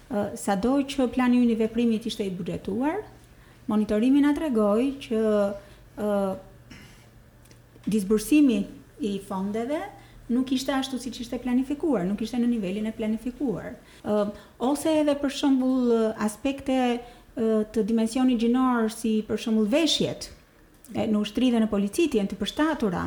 Ë 0.10 0.18
uh, 0.18 0.34
sado 0.40 0.76
që 0.84 1.10
plani 1.18 1.42
i 1.46 1.58
veprimit 1.60 2.06
ishte 2.12 2.26
i 2.30 2.34
buxhetuar, 2.38 3.02
monitorimi 3.72 4.22
na 4.28 4.34
tregoi 4.38 4.92
që 5.06 5.22
ë 6.00 6.10
uh, 6.10 6.34
disbursimi 7.88 8.62
i 9.08 9.14
fondeve 9.26 9.80
nuk 10.30 10.52
ishte 10.52 10.72
ashtu 10.74 10.98
siç 11.00 11.20
ishte 11.22 11.38
planifikuar, 11.42 12.04
nuk 12.08 12.22
ishte 12.22 12.38
në 12.40 12.50
nivelin 12.52 12.88
e 12.90 12.96
planifikuar. 12.96 13.74
ë 14.04 14.16
uh, 14.16 14.32
ose 14.68 14.92
edhe 15.02 15.16
për 15.22 15.32
shembull 15.32 15.94
aspekte 16.26 16.78
uh, 17.00 17.64
të 17.74 17.84
dimensionit 17.90 18.40
gjinor 18.44 18.90
si 18.92 19.22
për 19.28 19.40
shembull 19.44 19.70
veshjet 19.72 20.30
e, 20.96 21.08
në 21.08 21.22
ushtri 21.22 21.50
dhe 21.52 21.64
në 21.64 21.70
polici 21.72 22.08
të 22.10 22.20
jenë 22.20 22.32
të 22.34 22.40
përshtatura 22.42 23.06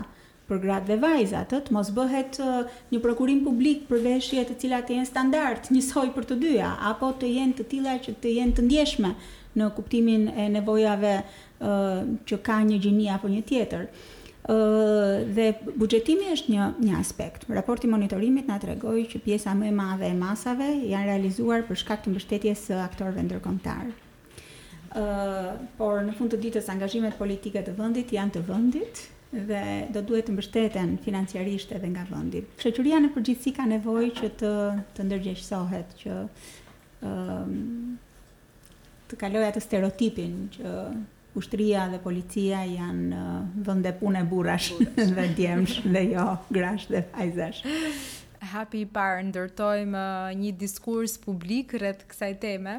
për 0.50 0.62
gratë 0.64 0.88
dhe 0.90 0.96
vajzat, 1.04 1.52
të 1.68 1.74
mos 1.76 1.90
bëhet 1.94 2.40
uh, 2.42 2.62
një 2.90 3.00
prokurim 3.04 3.44
publik 3.46 3.84
për 3.90 4.00
veshjet 4.08 4.48
të 4.50 4.56
cilat 4.64 4.88
janë 4.90 5.10
standard, 5.12 5.68
njësoj 5.70 6.08
për 6.16 6.26
të 6.32 6.38
dyja, 6.42 6.70
apo 6.92 7.12
të 7.20 7.34
jenë 7.36 7.58
të 7.60 7.68
tilla 7.74 7.98
që 8.06 8.16
të 8.24 8.32
jenë 8.38 8.56
të 8.58 8.64
ndjeshme 8.68 9.12
në 9.60 9.68
kuptimin 9.76 10.28
e 10.40 10.48
nevojave 10.56 11.14
uh, 11.20 12.00
që 12.26 12.40
ka 12.48 12.62
një 12.66 12.78
gjinia 12.80 13.16
apo 13.18 13.28
një 13.28 13.44
tjetër 13.50 13.86
dhe 14.48 15.46
buxhetimi 15.78 16.30
është 16.32 16.52
një 16.54 16.66
një 16.86 16.98
aspekt. 17.00 17.44
Raporti 17.52 17.86
i 17.86 17.90
monitorimit 17.90 18.48
na 18.48 18.56
tregoi 18.58 19.04
që 19.10 19.20
pjesa 19.24 19.52
më 19.54 19.68
e 19.68 19.72
madhe 19.76 20.06
e 20.08 20.14
masave 20.16 20.70
janë 20.88 21.10
realizuar 21.10 21.66
për 21.68 21.76
shkak 21.82 22.04
të 22.04 22.14
mbështetjes 22.14 22.62
së 22.70 22.78
aktorëve 22.86 23.26
ndërkombëtar. 23.26 23.90
Ë, 24.96 25.02
por 25.76 26.00
në 26.06 26.14
fund 26.18 26.32
të 26.32 26.40
ditës 26.46 26.70
angazhimet 26.72 27.18
politike 27.20 27.62
të 27.66 27.76
vendit 27.78 28.14
janë 28.16 28.34
të 28.38 28.44
vendit 28.48 29.02
dhe 29.30 29.60
do 29.94 30.02
duhet 30.08 30.26
të 30.26 30.32
mbështeten 30.34 30.96
financiarisht 31.04 31.70
edhe 31.76 31.92
nga 31.92 32.06
vendi. 32.10 32.40
Shoqëria 32.64 32.98
në 33.04 33.12
përgjithësi 33.14 33.52
ka 33.60 33.68
nevojë 33.76 34.10
që 34.22 34.32
të 34.40 34.54
të 34.96 35.06
ndërgjegjësohet 35.06 35.92
që 36.00 36.16
ë 37.04 37.14
um, 37.14 37.54
të 39.10 39.16
kaloj 39.20 39.44
atë 39.52 39.60
stereotipin 39.62 40.34
që 40.56 40.74
ushtria 41.38 41.84
dhe 41.92 41.98
policia 42.02 42.62
janë 42.68 43.10
uh, 43.14 43.66
vende 43.66 43.92
pune 44.00 44.22
burrash 44.30 44.72
dhe 45.16 45.28
djemsh 45.38 45.80
dhe 45.86 46.04
jo 46.14 46.26
grash 46.52 46.88
dhe 46.90 47.04
fajzash. 47.12 47.62
Hapi 48.50 48.80
i 48.82 48.86
parë 48.88 49.20
ndërtojmë 49.28 49.98
uh, 50.00 50.30
një 50.40 50.52
diskurs 50.58 51.18
publik 51.20 51.74
rreth 51.78 52.02
kësaj 52.08 52.32
teme. 52.42 52.78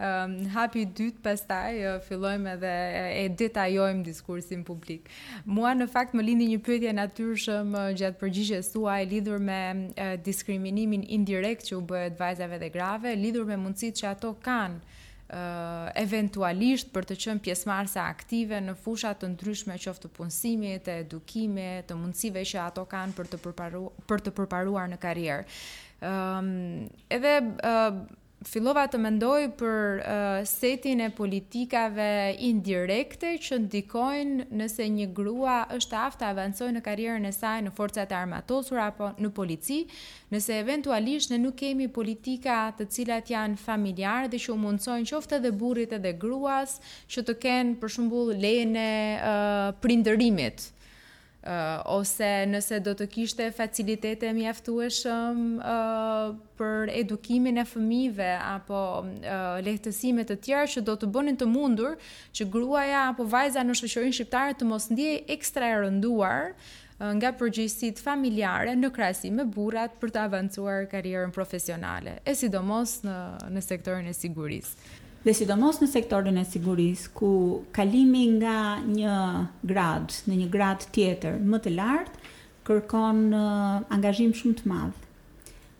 Um, 0.00 0.36
hapi 0.54 0.84
i 0.84 0.90
dytë 0.96 1.22
pastaj 1.24 1.80
uh, 1.88 1.94
fillojmë 2.04 2.52
edhe 2.58 2.74
e 3.16 3.24
detajojmë 3.42 4.04
diskursin 4.06 4.62
publik. 4.64 5.08
Mua 5.48 5.72
në 5.74 5.88
fakt 5.92 6.14
më 6.16 6.28
lindi 6.28 6.50
një 6.52 6.60
pyetje 6.68 6.94
natyrshëm 7.00 7.74
gjatë 7.98 8.20
përgjigjes 8.22 8.70
suaj 8.76 9.00
lidhur 9.10 9.40
me 9.42 9.60
diskriminimin 10.24 11.02
indirekt 11.18 11.66
që 11.70 11.76
u 11.80 11.82
bëhet 11.90 12.16
vajzave 12.20 12.60
dhe 12.62 12.70
grave, 12.74 13.16
lidhur 13.24 13.48
me 13.50 13.58
mundësitë 13.66 14.02
që 14.04 14.10
ato 14.14 14.36
kanë 14.46 14.98
uh, 15.30 15.88
eventualisht 15.98 16.90
për 16.94 17.06
të 17.10 17.16
qenë 17.24 17.42
pjesëmarrëse 17.46 18.00
aktive 18.02 18.60
në 18.64 18.74
fusha 18.82 19.12
të 19.18 19.30
ndryshme 19.34 19.76
qoftë 19.84 20.10
punësimi, 20.16 20.72
të 20.84 20.96
edukimi, 21.04 21.68
të 21.88 21.98
mundësive 22.00 22.42
që 22.52 22.62
ato 22.66 22.84
kanë 22.90 23.16
për 23.18 23.30
të 23.34 23.40
përparuar 23.44 24.06
për 24.10 24.24
të 24.26 24.34
përparuar 24.40 24.90
në 24.94 24.98
karrierë. 25.06 25.60
um, 26.10 26.52
edhe 27.12 27.36
uh, 27.68 28.00
fillova 28.46 28.86
të 28.88 28.96
mendoj 29.00 29.42
për 29.58 29.98
uh, 30.00 30.14
setin 30.48 31.02
e 31.04 31.08
politikave 31.12 32.06
indirekte 32.46 33.34
që 33.42 33.58
ndikojnë 33.66 34.46
nëse 34.56 34.86
një 34.94 35.08
grua 35.16 35.58
është 35.76 35.98
aftë 36.04 36.18
të 36.22 36.30
avancojë 36.30 36.74
në 36.78 36.82
karrierën 36.86 37.28
e 37.30 37.34
saj 37.36 37.58
në 37.66 37.74
forcat 37.76 38.12
e 38.12 38.16
armatosura 38.20 38.86
apo 38.94 39.10
në 39.20 39.30
polici, 39.36 39.80
nëse 40.32 40.56
eventualisht 40.62 41.34
ne 41.34 41.40
nuk 41.42 41.58
kemi 41.60 41.90
politika 41.92 42.62
të 42.80 42.88
cilat 42.96 43.28
janë 43.34 43.60
familjare 43.60 44.32
dhe 44.32 44.40
që 44.40 44.52
u 44.54 44.58
mundsojnë 44.64 45.12
qoftë 45.12 45.40
edhe 45.42 45.52
burrit 45.60 45.92
edhe 45.98 46.14
gruas 46.24 46.78
që 47.12 47.26
të 47.28 47.38
kenë 47.44 47.76
për 47.84 47.96
shembull 47.98 48.32
lejen 48.40 48.72
e 48.80 48.90
uh, 49.20 49.80
prindërimit 49.84 50.70
uh, 51.40 51.80
ose 51.96 52.28
nëse 52.50 52.78
do 52.84 52.92
të 52.96 53.06
kishte 53.14 53.46
facilitete 53.54 54.28
mjaftueshëm 54.36 55.40
uh, 55.58 56.34
për 56.60 56.92
edukimin 57.00 57.60
e 57.60 57.64
fëmijëve 57.68 58.28
apo 58.44 58.82
uh, 59.04 59.56
lehtësime 59.64 60.26
të 60.28 60.38
tjera 60.44 60.68
që 60.74 60.84
do 60.86 60.98
të 61.00 61.08
bënin 61.14 61.40
të 61.40 61.48
mundur 61.50 61.96
që 62.36 62.48
gruaja 62.52 63.06
apo 63.12 63.26
vajza 63.34 63.64
në 63.64 63.78
shoqërinë 63.80 64.18
shqiptare 64.20 64.58
të 64.60 64.68
mos 64.68 64.90
ndiejë 64.92 65.20
ekstra 65.36 65.72
e 65.74 65.80
rënduar 65.86 66.52
nga 67.00 67.30
përgjegjësit 67.32 67.96
familjare 68.04 68.74
në 68.76 68.90
krahasim 68.92 69.38
me 69.40 69.46
burrat 69.48 69.94
për 70.02 70.10
të 70.12 70.20
avancuar 70.26 70.82
karrierën 70.90 71.32
profesionale, 71.32 72.18
e 72.28 72.34
sidomos 72.36 72.98
në 73.06 73.16
në 73.56 73.62
sektorin 73.64 74.10
e 74.10 74.12
sigurisë 74.12 74.90
dhe 75.22 75.34
sidomos 75.36 75.76
në 75.82 75.88
sektorin 75.92 76.40
e 76.40 76.44
sigurisë 76.48 77.10
ku 77.18 77.28
kalimi 77.76 78.22
nga 78.38 78.54
një 78.88 79.16
grad 79.70 80.14
në 80.28 80.38
një 80.44 80.46
grad 80.54 80.86
tjetër 80.96 81.36
më 81.50 81.60
të 81.66 81.72
lartë 81.76 82.28
kërkon 82.68 83.20
uh, 83.34 83.82
angazhim 83.96 84.32
shumë 84.36 84.58
të 84.60 84.70
madh. 84.70 85.06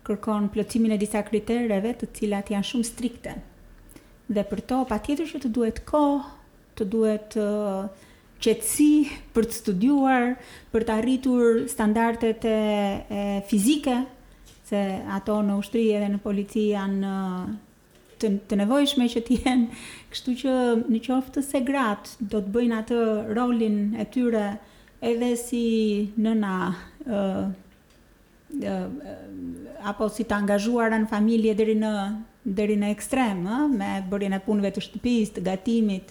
Kërkon 0.05 0.47
plotimin 0.53 0.93
e 0.95 0.99
disa 1.01 1.21
kritereve 1.25 1.93
të 2.01 2.09
cilat 2.17 2.49
janë 2.53 2.67
shumë 2.71 2.87
strikte. 2.89 3.33
Dhe 4.31 4.43
për 4.49 4.61
to 4.71 4.79
patjetër 4.89 5.29
që 5.31 5.41
të 5.43 5.51
duhet 5.57 5.81
kohë, 5.87 6.21
të 6.77 6.87
duhet 6.93 7.37
uh, 7.41 7.85
qetësi 8.41 9.31
për 9.35 9.49
të 9.49 9.57
studiuar, 9.57 10.27
për 10.73 10.85
të 10.87 10.95
arritur 10.95 11.59
standardet 11.71 12.45
e, 12.49 12.51
e 13.21 13.23
fizike, 13.49 13.99
se 14.71 14.81
ato 15.15 15.35
në 15.45 15.59
ushtri 15.61 15.83
edhe 15.93 16.09
në 16.15 16.19
polici 16.25 16.69
janë 16.73 17.11
uh, 17.17 17.59
të, 18.21 18.29
të 18.49 18.57
nevojshme 18.63 19.07
që 19.13 19.21
ti 19.27 19.37
jenë, 19.41 19.79
kështu 20.13 20.35
që 20.43 20.57
në 20.93 21.01
qoftë 21.07 21.43
të 21.49 21.61
gratë 21.67 22.27
do 22.33 22.41
të 22.45 22.53
bëjnë 22.53 22.81
atë 22.83 22.99
rolin 23.37 23.79
e 23.99 24.05
tyre 24.13 24.45
edhe 25.11 25.31
si 25.41 25.61
nëna 26.21 26.53
uh, 27.07 27.43
apo 29.91 30.09
si 30.11 30.25
të 30.27 30.37
angazhuara 30.43 30.99
në 31.01 31.09
familje 31.11 31.55
deri 31.57 31.77
në 31.79 31.93
deri 32.57 32.73
në 32.81 32.87
ekstrem, 32.95 33.41
ë, 33.45 33.57
me 33.69 33.89
bërjen 34.09 34.33
e 34.37 34.41
punëve 34.41 34.71
të 34.73 34.81
shtëpisë, 34.87 35.33
të 35.35 35.41
gatimit, 35.45 36.07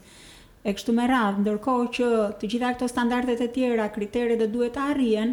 e 0.63 0.75
kështu 0.77 0.95
me 0.95 1.09
radhë, 1.11 1.43
ndërkohë 1.43 1.89
që 1.97 2.11
të 2.39 2.51
gjitha 2.53 2.71
këto 2.77 2.87
standardet 2.91 3.43
e 3.43 3.49
tjera, 3.55 3.89
kriteret 3.91 4.39
dhe 4.39 4.47
duhet 4.53 4.71
të 4.77 4.85
arrijen, 4.93 5.33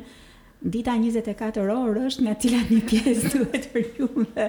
dita 0.59 0.95
24 0.97 1.69
orë 1.77 2.05
është 2.09 2.23
nga 2.25 2.35
cila 2.41 2.59
një 2.69 2.79
pjesë 2.89 3.31
duhet 3.33 3.67
për 3.73 3.83
ju 3.99 4.07
dhe, 4.33 4.47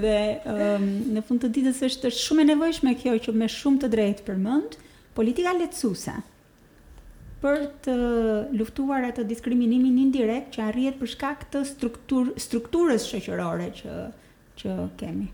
dhe 0.00 0.14
um, 0.52 0.86
në 1.16 1.22
fund 1.26 1.42
të 1.42 1.50
ditës 1.56 1.80
është 1.90 2.12
shumë 2.14 2.44
e 2.44 2.48
nevojshme 2.52 2.92
kjo 3.00 3.16
që 3.24 3.34
me 3.34 3.48
shumë 3.50 3.82
të 3.84 3.88
drejtë 3.94 4.26
për 4.28 4.38
mund, 4.44 4.76
politika 5.18 5.56
letësuse 5.58 6.14
për 7.42 7.66
të 7.84 7.96
luftuar 8.58 9.04
atë 9.12 9.26
diskriminimin 9.30 9.98
indirekt 10.06 10.54
që 10.56 10.64
arrijet 10.70 10.96
për 10.98 11.12
shkak 11.14 11.44
të 11.52 11.64
struktur, 11.70 12.32
strukturës 12.42 13.06
shëqërore 13.12 13.68
që, 13.78 13.98
që 14.62 14.76
kemi 14.98 15.28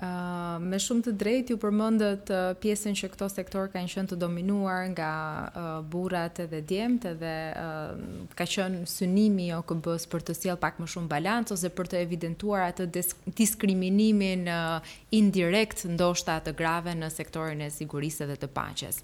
uh, 0.00 0.56
me 0.68 0.78
shumë 0.80 1.04
të 1.06 1.12
drejtë 1.20 1.52
ju 1.52 1.58
përmendët 1.60 2.30
uh, 2.32 2.42
pjesën 2.60 2.94
që 2.98 3.10
këto 3.12 3.26
sektor 3.32 3.68
kanë 3.72 3.90
qenë 3.92 4.12
të 4.12 4.18
dominuar 4.20 4.86
nga 4.94 5.08
uh, 5.34 5.68
burrat 5.84 6.40
edhe 6.46 6.62
djemtë 6.68 7.12
dhe 7.20 7.34
uh, 7.58 8.24
ka 8.38 8.46
qenë 8.48 8.86
synimi 8.90 9.50
i 9.50 9.54
OKB-s 9.58 10.08
për 10.12 10.24
të 10.30 10.36
sjell 10.38 10.60
pak 10.62 10.80
më 10.80 10.88
shumë 10.94 11.12
balanc 11.12 11.52
ose 11.54 11.70
për 11.76 11.90
të 11.92 12.00
evidentuar 12.06 12.70
atë 12.70 12.88
diskriminimin 13.38 14.48
uh, 14.50 14.92
indirekt 15.12 15.84
ndoshta 15.92 16.38
të 16.46 16.56
grave 16.58 16.96
në 16.96 17.12
sektorin 17.12 17.66
e 17.66 17.70
sigurisë 17.72 18.30
dhe 18.32 18.40
të 18.42 18.52
paqes. 18.56 19.02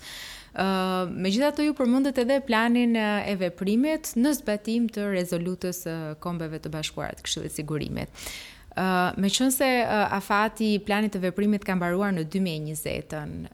Uh, 0.58 1.04
me 1.12 1.28
gjitha 1.30 1.50
të 1.54 1.66
ju 1.68 1.74
përmëndët 1.76 2.22
edhe 2.24 2.38
planin 2.48 2.96
e 2.98 3.34
veprimit 3.38 4.14
në 4.18 4.32
zbatim 4.40 4.88
të 4.90 5.10
rezolutës 5.12 5.84
uh, 5.86 5.98
kombeve 6.24 6.58
të 6.64 6.72
bashkuarat, 6.72 7.20
kështu 7.22 7.44
e 7.46 7.50
sigurimit. 7.58 8.08
Uh, 8.08 8.57
Me 8.76 9.28
qënë 9.32 9.50
se 9.54 9.68
afati 9.88 10.76
planit 10.84 11.14
të 11.16 11.22
veprimit 11.24 11.64
ka 11.66 11.74
baruar 11.80 12.12
në 12.14 12.26
2020, 12.30 13.48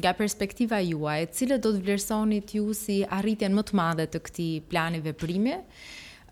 nga 0.00 0.14
perspektiva 0.18 0.80
juaj, 0.82 1.28
cilët 1.36 1.62
do 1.64 1.74
të 1.76 1.84
vlerësonit 1.86 2.54
ju 2.56 2.72
si 2.74 3.02
arritjen 3.06 3.54
më 3.54 3.62
të 3.70 3.78
madhe 3.78 4.08
të 4.10 4.22
këti 4.26 4.48
planit 4.70 5.04
veprimit, 5.06 5.62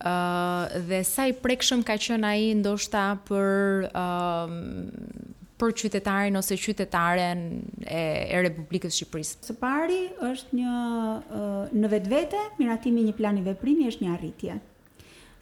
dhe 0.03 1.01
sa 1.07 1.29
i 1.31 1.37
prekshëm 1.45 1.85
ka 1.87 1.95
qënë 2.01 2.27
aji 2.33 2.49
ndoshta 2.65 3.05
për, 3.29 3.87
për 5.63 5.77
qytetarin 5.85 6.41
ose 6.43 6.59
qytetaren 6.59 7.45
e 7.87 8.43
Republikës 8.49 8.99
Shqipërisë? 8.99 9.39
Së 9.53 9.59
pari 9.63 10.01
është 10.33 10.59
një 10.59 10.77
në 11.85 11.93
vetë 11.95 12.13
vete, 12.17 12.43
miratimi 12.59 13.07
një 13.13 13.17
planit 13.21 13.47
veprimit 13.53 13.95
është 13.95 14.07
një 14.09 14.17
arritje 14.17 14.59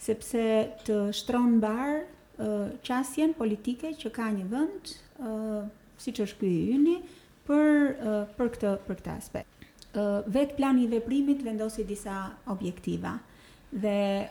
sepse 0.01 0.43
të 0.87 1.01
shtronë 1.17 1.59
barë 1.63 1.99
qasjen 2.85 3.35
politike 3.37 3.93
që 3.99 4.11
ka 4.15 4.29
një 4.33 4.47
vend, 4.51 4.93
si 6.01 6.13
që 6.17 6.27
është 6.27 6.39
kjo 6.41 6.49
i 6.49 6.95
për, 7.47 7.73
për, 8.39 8.51
këtë, 8.57 8.75
për 8.87 9.01
këtë 9.01 9.15
aspekt. 9.19 9.57
Uh, 9.91 10.21
vetë 10.31 10.55
plani 10.55 10.85
i 10.87 10.87
veprimit 10.93 11.41
vendosi 11.43 11.83
disa 11.87 12.29
objektiva 12.53 13.17
dhe 13.71 14.27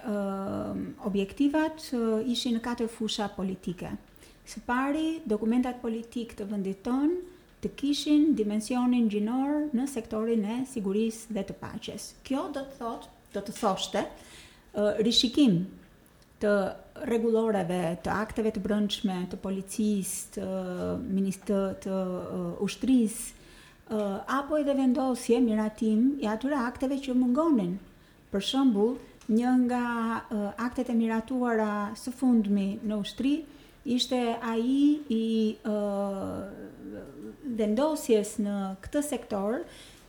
objektivat 1.08 1.80
ishi 1.82 2.32
ishin 2.32 2.56
në 2.58 2.62
katër 2.64 2.88
fusha 2.94 3.28
politike. 3.36 3.90
Së 4.48 4.62
pari, 4.66 5.18
dokumentat 5.28 5.80
politik 5.84 6.32
të 6.40 6.48
vendit 6.52 6.80
ton 6.86 7.12
të 7.64 7.72
kishin 7.80 8.30
dimensionin 8.40 9.08
gjinor 9.12 9.66
në 9.76 9.86
sektorin 9.92 10.44
e 10.54 10.58
sigurisë 10.72 11.36
dhe 11.36 11.44
të 11.50 11.56
paqes. 11.60 12.12
Kjo 12.28 12.48
do 12.56 12.64
të 12.70 12.80
thotë, 12.80 13.12
do 13.36 13.44
të 13.50 13.56
thoshte, 13.60 14.06
rishikim 15.04 15.60
të 16.42 16.54
rregulloreve 17.08 17.80
të 18.04 18.10
akteve 18.14 18.52
të 18.56 18.64
brëndshme 18.64 19.16
të 19.32 19.40
policisë, 19.42 20.32
të 20.36 20.48
ministër 21.14 21.76
të 21.86 22.00
uh, 22.20 22.64
ushtrisë 22.64 23.44
uh, 23.90 24.40
apo 24.40 24.60
edhe 24.60 24.76
vendosje 24.78 25.40
miratim 25.44 26.18
i 26.24 26.28
atyre 26.32 26.58
akteve 26.60 26.98
që 27.04 27.16
mungonin. 27.16 27.78
Për 28.34 28.44
shembull, 28.46 28.96
një 29.30 29.54
nga 29.68 29.84
uh, 30.20 30.50
aktet 30.66 30.90
e 30.94 30.98
miratuara 30.98 31.72
së 31.98 32.14
fundmi 32.20 32.70
në 32.86 33.00
ushtri 33.04 33.38
ishte 33.90 34.18
ai 34.44 35.00
i 35.10 35.22
vendosjes 37.60 38.36
në 38.44 38.56
këtë 38.84 39.02
sektor 39.08 39.62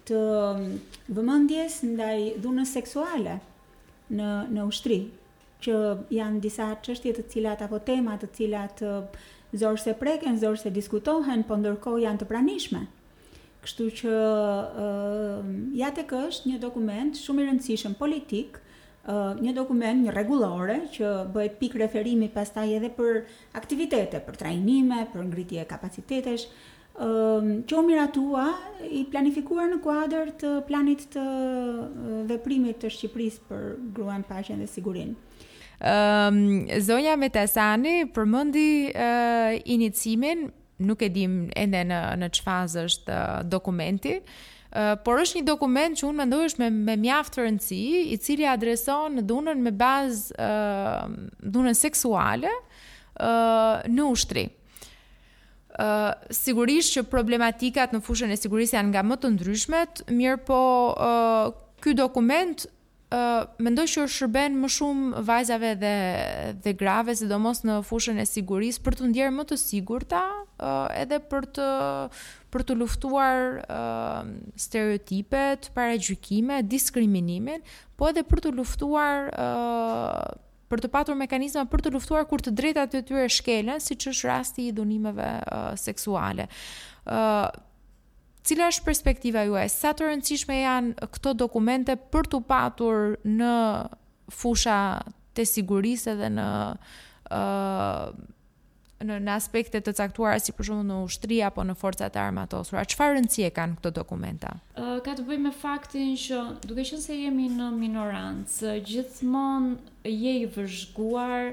të 0.08 0.18
um, 0.18 0.64
vëmendjes 1.14 1.78
ndaj 1.86 2.16
dhunës 2.44 2.72
seksuale 2.76 3.38
në 4.10 4.32
në 4.52 4.64
ushtri, 4.68 4.98
që 5.64 5.74
janë 6.14 6.40
disa 6.44 6.70
çështje 6.84 7.12
të 7.18 7.24
cilat 7.34 7.62
apo 7.64 7.80
tema 7.84 8.14
të 8.20 8.28
cilat 8.36 8.82
zorse 9.58 9.94
preken, 9.98 10.38
zorse 10.40 10.72
diskutohen, 10.72 11.44
po 11.48 11.58
ndërkohë 11.60 12.04
janë 12.04 12.22
të 12.22 12.28
pranishme. 12.30 12.84
Kështu 13.64 13.86
që 14.00 14.12
ë 14.16 14.72
uh, 14.86 15.52
ja 15.76 15.90
tek 15.92 16.14
është 16.16 16.48
një 16.52 16.58
dokument 16.62 17.16
shumë 17.20 17.42
i 17.44 17.48
rëndësishëm 17.50 17.96
politik, 18.00 18.56
ë 18.60 19.12
uh, 19.12 19.40
një 19.42 19.54
dokument, 19.58 20.00
një 20.06 20.14
rregullore 20.14 20.78
që 20.94 21.10
bëhet 21.34 21.58
pikë 21.60 21.82
referimi 21.82 22.30
pastaj 22.32 22.70
edhe 22.78 22.92
për 22.96 23.20
aktivitete, 23.60 24.22
për 24.24 24.40
trajnime, 24.40 25.02
për 25.12 25.26
ngritje 25.28 25.66
kapacitetesh, 25.68 26.46
ë 26.46 27.04
uh, 27.04 27.50
që 27.68 27.76
u 27.80 27.84
miratua 27.86 28.46
i 28.96 29.02
planifikuar 29.12 29.68
në 29.74 29.82
kuadër 29.84 30.32
të 30.40 30.54
planit 30.70 31.04
të 31.12 31.26
veprimit 32.32 32.80
të 32.82 32.90
Shqipërisë 32.96 33.44
për 33.50 33.66
gruan 33.98 34.24
paqen 34.30 34.62
dhe 34.64 34.68
sigurinë 34.70 35.18
um, 35.80 36.38
zonja 36.82 37.16
Metasani 37.16 38.06
Tesani 38.06 38.12
përmëndi 38.14 38.64
uh, 38.92 39.56
inicimin, 39.74 40.46
nuk 40.86 41.02
e 41.04 41.08
dim 41.12 41.38
ende 41.58 41.80
në, 41.88 42.00
në 42.20 42.28
që 42.36 42.44
fazë 42.48 42.86
është 42.92 43.20
uh, 43.20 43.40
dokumenti, 43.48 44.18
Uh, 44.70 44.92
por 45.02 45.18
është 45.18 45.40
një 45.40 45.48
dokument 45.48 45.96
që 45.98 46.04
unë 46.06 46.14
më 46.20 46.24
ndojsh 46.28 46.54
me, 46.62 46.66
me 46.70 46.94
mjaftë 47.02 47.32
të 47.34 47.40
rëndësi, 47.42 47.78
i 48.14 48.18
cili 48.22 48.44
adreson 48.46 49.16
në 49.18 49.24
dunën 49.26 49.58
me 49.64 49.72
bazë 49.74 50.36
uh, 50.38 51.10
dunën 51.42 51.74
seksuale 51.74 52.52
uh, 52.54 53.82
në 53.90 54.04
ushtri. 54.12 54.44
Uh, 55.74 56.14
sigurisht 56.30 56.94
që 56.94 57.02
problematikat 57.10 57.90
në 57.90 57.98
fushën 58.06 58.30
e 58.30 58.38
sigurisë 58.38 58.78
janë 58.78 58.92
nga 58.92 59.02
më 59.10 59.18
të 59.24 59.32
ndryshmet, 59.40 60.04
mirë 60.14 60.38
po 60.46 60.60
uh, 60.94 61.50
ky 61.82 61.98
dokument 61.98 62.62
mendoj 63.58 63.86
që 63.90 64.04
shërben 64.06 64.56
më 64.62 64.68
shumë 64.70 65.20
vajzave 65.26 65.70
dhe 65.80 65.94
dhe 66.62 66.74
grave, 66.78 67.14
sidomos 67.18 67.64
në 67.66 67.80
fushën 67.88 68.20
e 68.22 68.26
sigurisë 68.28 68.82
për 68.86 68.98
të 69.00 69.08
ndjerë 69.10 69.34
më 69.34 69.44
të 69.50 69.56
sigurta, 69.58 70.20
uh, 70.60 70.86
edhe 70.94 71.18
për 71.30 71.48
të 71.56 71.66
për 72.54 72.64
të 72.66 72.76
luftuar 72.78 73.58
uh, 73.66 74.22
stereotipet, 74.58 75.68
paragjykime, 75.74 76.60
diskriminimin, 76.66 77.66
po 77.98 78.10
edhe 78.10 78.22
për 78.26 78.44
të 78.46 78.54
luftuar 78.56 79.30
uh, 79.34 80.36
për 80.70 80.84
të 80.84 80.90
patur 80.94 81.18
mekanizma 81.18 81.64
për 81.66 81.82
të 81.86 81.94
luftuar 81.96 82.28
kur 82.30 82.42
të 82.46 82.54
drejtat 82.54 82.94
e 82.94 83.02
tyre 83.08 83.26
shkelen, 83.32 83.82
siç 83.82 84.06
është 84.12 84.30
rasti 84.30 84.68
i 84.70 84.76
dhunimeve 84.78 85.32
uh, 85.48 85.72
seksuale. 85.78 86.46
ë 87.10 87.66
cila 88.50 88.66
është 88.72 88.86
perspektiva 88.86 89.44
juaj? 89.46 89.68
Sa 89.70 89.92
të 89.94 90.08
rëndësishme 90.08 90.56
janë 90.62 91.08
këto 91.14 91.36
dokumente 91.38 91.94
për 92.10 92.30
të 92.32 92.40
patur 92.50 93.14
në 93.30 93.54
fusha 94.34 94.78
të 95.36 95.44
sigurisë 95.46 96.16
dhe 96.18 96.30
në 96.34 96.46
uh, 97.30 98.12
në 99.06 99.18
në 99.22 99.36
aspekte 99.36 99.80
të 99.80 99.94
caktuara 100.00 100.40
si 100.42 100.52
për 100.56 100.66
shembull 100.66 100.88
në 100.88 100.96
ushtri 101.06 101.38
apo 101.46 101.62
në 101.64 101.76
forcat 101.78 102.18
e 102.18 102.20
armatosura. 102.24 102.82
Çfarë 102.90 103.20
rëndësie 103.20 103.52
kanë 103.56 103.78
këto 103.78 103.92
dokumenta? 104.00 104.56
Ë 104.74 104.82
uh, 104.86 104.96
ka 105.06 105.14
të 105.20 105.28
bëjë 105.30 105.44
me 105.46 105.52
faktin 105.56 106.10
që 106.18 106.40
duke 106.66 106.82
qenë 106.88 107.04
se 107.06 107.18
jemi 107.20 107.46
në 107.54 107.68
minorancë, 107.78 108.74
gjithmonë 108.90 109.76
je 110.10 110.32
i 110.42 110.48
vëzhguar 110.56 111.52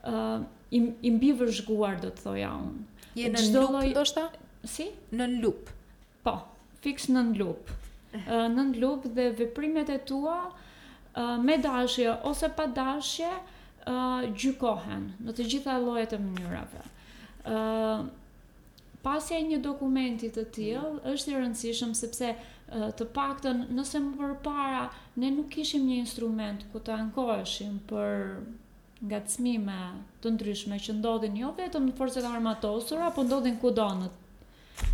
ë 0.00 0.16
uh, 0.16 0.42
i 0.72 1.10
mbi 1.12 1.30
vëzhguar 1.36 1.98
do 2.02 2.08
të 2.10 2.24
thoja 2.24 2.50
unë. 2.56 2.82
Je 3.20 3.30
në 3.30 3.46
lup, 3.52 3.76
lloj... 3.76 3.86
ndoshta? 3.94 4.26
Si? 4.72 4.88
Në 5.18 5.28
lup. 5.42 5.68
Po, 6.22 6.38
fix 6.82 7.08
në 7.10 7.22
në 7.30 7.38
lupë. 7.40 7.78
Në 8.54 8.64
në 8.74 8.90
dhe 9.14 9.28
veprimet 9.40 9.90
e 9.94 9.98
tua 10.06 10.38
me 11.44 11.58
dashje 11.64 12.12
ose 12.28 12.48
pa 12.56 12.66
dashje 12.76 13.30
gjykohen 14.38 15.06
në 15.26 15.34
të 15.38 15.46
gjitha 15.52 15.78
lojet 15.82 16.12
e 16.12 16.20
mënyrave. 16.22 16.84
Pasja 19.02 19.38
e 19.40 19.46
një 19.48 19.58
dokumentit 19.64 20.36
të 20.38 20.44
tillë 20.56 20.82
është 21.12 21.32
i 21.32 21.38
rëndësishëm 21.40 21.94
sepse 21.98 22.28
të 23.00 23.06
pak 23.16 23.40
të 23.44 23.54
nëse 23.76 24.00
më 24.04 24.12
përpara 24.20 24.84
ne 25.20 25.32
nuk 25.38 25.56
ishim 25.64 25.82
një 25.88 25.96
instrument 26.04 26.62
ku 26.72 26.80
të 26.86 26.94
ankoeshim 27.06 27.80
për 27.88 28.20
nga 29.10 29.18
të 29.26 29.34
smime 29.38 29.80
të 30.22 30.32
ndryshme 30.36 30.78
që 30.84 30.94
ndodhin 31.00 31.34
jo 31.40 31.50
vetëm 31.58 31.88
në 31.88 31.96
forcet 31.98 32.28
armatosura, 32.28 33.08
por 33.16 33.26
ndodhin 33.26 33.58
kudonët 33.64 34.14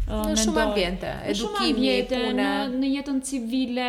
në 0.09 0.35
shumë 0.42 0.61
ambiente, 0.62 1.11
edukimi, 1.31 1.85
në 1.85 1.98
shumë 2.09 2.31
në, 2.38 2.48
në 2.81 2.90
jetën 2.94 3.20
civile, 3.29 3.88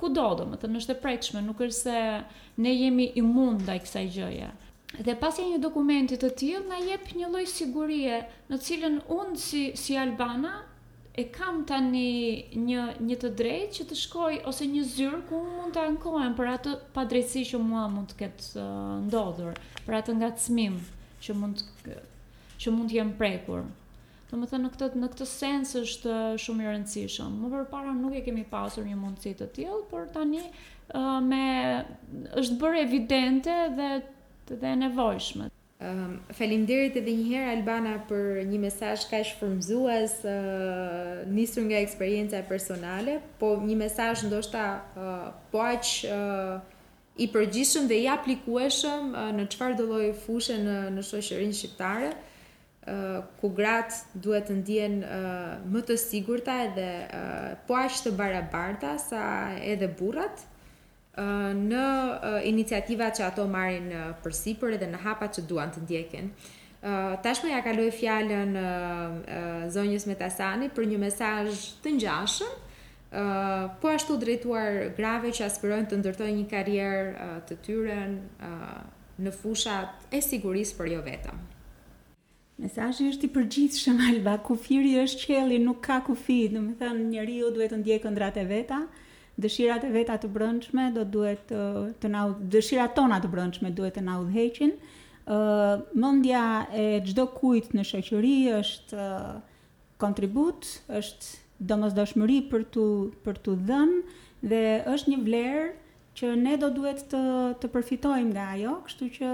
kudo 0.00 0.26
domethënë 0.42 0.80
është 0.82 0.94
e 0.96 1.00
prekshme, 1.02 1.42
nuk 1.46 1.60
është 1.66 1.80
se 1.80 2.04
ne 2.66 2.74
jemi 2.74 3.10
imun 3.20 3.60
ndaj 3.62 3.78
kësaj 3.84 4.06
gjëje. 4.16 4.48
Dhe 5.06 5.16
pasi 5.20 5.44
një 5.50 5.58
dokumenti 5.60 6.16
të 6.20 6.30
tillë 6.40 6.68
na 6.70 6.78
jep 6.80 7.10
një 7.18 7.28
lloj 7.32 7.44
sigurie 7.50 8.20
në 8.48 8.60
cilën 8.66 9.00
unë 9.12 9.36
si 9.42 9.62
si 9.76 9.96
albana 9.98 10.54
e 11.16 11.24
kam 11.32 11.62
tani 11.68 12.54
një 12.54 12.84
një 13.02 13.16
të 13.22 13.30
drejtë 13.40 13.74
që 13.78 13.86
të 13.90 13.98
shkoj 14.04 14.32
ose 14.50 14.68
një 14.72 14.84
zyrë 14.94 15.20
ku 15.28 15.40
mund 15.42 15.74
të 15.76 15.84
ankohem 15.90 16.36
për 16.38 16.50
atë 16.54 16.74
padrejtësi 16.96 17.44
që 17.50 17.60
mua 17.66 17.86
mund 17.92 18.12
të 18.12 18.18
ketë 18.22 18.48
uh, 18.62 18.92
ndodhur, 19.08 19.58
për 19.88 19.98
atë 20.00 20.16
ngacmim 20.20 20.78
që 21.24 21.36
mund 21.42 21.64
të 21.64 21.98
që 22.62 22.72
mund 22.72 22.88
të 22.92 22.96
jem 23.00 23.10
prekur. 23.18 23.64
Do 24.30 24.36
më 24.40 24.46
thënë 24.50 24.64
në 24.66 24.70
këtë 24.74 25.00
në 25.00 25.08
këtë 25.12 25.26
sens 25.32 25.72
është 25.80 26.14
shumë 26.44 26.64
i 26.64 26.68
rëndësishëm. 26.72 27.34
Më 27.44 27.50
përpara 27.52 27.92
nuk 27.98 28.16
e 28.20 28.24
kemi 28.26 28.42
pasur 28.50 28.86
një 28.86 28.96
mundësi 28.98 29.34
të 29.38 29.46
tillë, 29.54 29.82
por 29.90 30.08
tani 30.16 30.40
uh, 30.42 31.20
me 31.28 31.42
është 32.40 32.56
bërë 32.62 32.80
evidente 32.86 33.54
dhe 33.78 33.90
dhe 34.64 34.72
nevojshme. 34.82 35.46
Um, 35.86 36.18
Faleminderit 36.32 36.96
edhe 36.96 37.12
një 37.12 37.26
herë 37.30 37.54
Albana 37.54 37.92
për 38.08 38.42
një 38.50 38.60
mesazh 38.64 39.06
kaq 39.10 39.30
frymëzues, 39.38 40.18
uh, 40.26 41.24
nisur 41.36 41.66
nga 41.68 41.82
eksperjenca 41.86 42.42
personale, 42.50 43.20
po 43.42 43.52
një 43.62 43.76
mesazh 43.84 44.24
ndoshta 44.30 44.66
uh, 44.78 45.26
po 45.52 45.60
aq 45.68 45.92
uh, 46.08 46.56
i 47.20 47.28
përgjithshëm 47.34 47.86
dhe 47.92 48.02
i 48.06 48.08
aplikueshëm 48.16 49.12
uh, 49.12 49.28
në 49.38 49.46
çfarëdo 49.54 49.86
lloj 49.92 50.06
fushë 50.26 50.58
në 50.66 50.80
në 50.98 51.10
shoqërinë 51.14 51.58
shqiptare 51.62 52.14
ku 53.40 53.50
gratë 53.54 54.14
duhet 54.22 54.46
të 54.46 54.54
ndjen 54.60 54.94
uh, 55.02 55.54
më 55.74 55.80
të 55.88 55.96
sigurta 55.98 56.54
edhe 56.66 56.90
uh, 57.04 57.48
po 57.66 57.74
aq 57.80 57.96
të 58.04 58.12
barabarta 58.14 58.92
sa 59.02 59.22
edhe 59.58 59.88
burrat 59.98 60.44
uh, 61.18 61.50
në 61.56 61.82
uh, 61.82 62.38
iniciativat 62.46 63.18
që 63.18 63.24
ato 63.26 63.46
marrin 63.50 63.88
uh, 63.90 64.12
përsipër 64.22 64.76
edhe 64.78 64.90
në 64.92 65.00
hapat 65.02 65.38
që 65.40 65.44
duan 65.50 65.74
të 65.74 65.82
ndjekin. 65.82 66.30
Uh, 66.86 67.16
tashmë 67.24 67.50
ja 67.50 67.58
kaloj 67.66 67.88
fjalën 67.98 68.54
uh, 68.60 68.62
uh, 68.62 69.66
zonjës 69.74 70.06
Metasani 70.06 70.70
për 70.70 70.86
një 70.92 71.00
mesazh 71.02 71.66
të 71.82 71.96
ngjashëm, 71.96 72.52
uh, 72.52 73.74
po 73.82 73.90
ashtu 73.96 74.20
drejtuar 74.22 74.92
grave 74.94 75.34
që 75.34 75.48
aspirojnë 75.48 75.90
të 75.90 75.98
ndërtojnë 76.04 76.38
një 76.38 76.46
karrierë 76.54 77.10
uh, 77.10 77.34
të 77.50 77.58
tyre 77.66 77.98
uh, 78.12 78.80
në 79.26 79.34
fushat 79.42 80.12
e 80.14 80.22
sigurisë 80.22 80.78
por 80.78 80.92
jo 80.94 81.02
vetëm. 81.06 81.48
Mesazhi 82.56 83.04
është 83.12 83.26
i 83.26 83.32
përgjithshëm 83.34 83.98
alba, 84.04 84.38
kufiri 84.44 84.94
është 85.02 85.26
qelli, 85.28 85.58
nuk 85.60 85.82
ka 85.84 85.98
kufi, 86.06 86.36
do 86.52 86.62
të 86.64 86.76
thënë 86.82 87.02
njeriu 87.10 87.50
duhet 87.52 87.74
të 87.74 87.80
ndjejë 87.82 88.02
këndrat 88.06 88.38
e 88.40 88.44
veta, 88.48 88.78
dëshirat 89.44 89.82
e 89.84 89.90
veta 89.96 90.16
të 90.22 90.30
brendshme 90.32 90.86
do 90.94 91.04
duhet 91.04 91.42
të 91.50 91.58
uh, 91.60 91.90
të 92.00 92.12
na 92.14 92.22
dëshirat 92.54 92.94
tona 92.96 93.18
të 93.20 93.32
brendshme 93.34 93.74
duhet 93.76 93.98
të 93.98 94.06
na 94.08 94.14
udhëheqin. 94.22 94.72
Ë 94.72 95.36
uh, 95.36 95.84
mendja 96.04 96.46
e 96.72 96.86
çdo 97.10 97.26
kujt 97.36 97.76
në 97.76 97.84
shoqëri 97.90 98.34
është 98.62 99.04
uh, 99.04 99.36
kontribut, 100.00 100.70
është 101.02 101.64
domosdoshmëri 101.74 102.38
për 102.54 102.64
tu 102.76 102.88
për 103.26 103.42
tu 103.44 103.58
dhënë 103.68 104.02
dhe 104.48 104.62
është 104.96 105.12
një 105.12 105.20
vlerë 105.28 105.68
që 106.16 106.32
ne 106.40 106.56
do 106.60 106.72
duhet 106.78 107.04
të 107.12 107.20
të 107.60 107.74
përfitojmë 107.76 108.30
nga 108.32 108.48
ajo, 108.56 108.78
kështu 108.88 109.10
që 109.18 109.32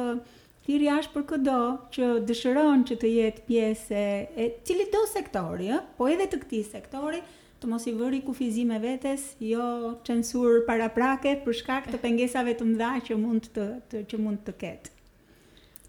thiri 0.67 0.87
është 0.95 1.13
për 1.17 1.25
këdo 1.33 1.55
që 1.95 2.09
dëshëron 2.29 2.83
që 2.89 2.97
të 3.03 3.09
jetë 3.17 3.45
pjesë 3.49 4.03
e 4.43 4.47
cilit 4.69 4.93
do 4.95 5.01
sektori, 5.11 5.71
po 5.99 6.07
edhe 6.13 6.29
të 6.31 6.39
këti 6.45 6.61
sektori, 6.71 7.23
të 7.63 7.71
mos 7.71 7.85
i 7.87 7.93
vëri 7.95 8.21
kufizime 8.27 8.79
vetes, 8.83 9.25
jo 9.43 9.65
censur 10.07 10.63
para 10.67 10.89
prake 10.95 11.37
për 11.45 11.59
shkak 11.61 11.91
të 11.93 12.01
pengesave 12.03 12.55
të 12.59 12.67
mdha 12.73 12.93
që 13.09 13.19
mund 13.23 13.51
të, 13.55 13.67
të 13.91 14.05
që 14.13 14.23
mund 14.23 14.43
të 14.47 14.55
ketë. 14.65 14.95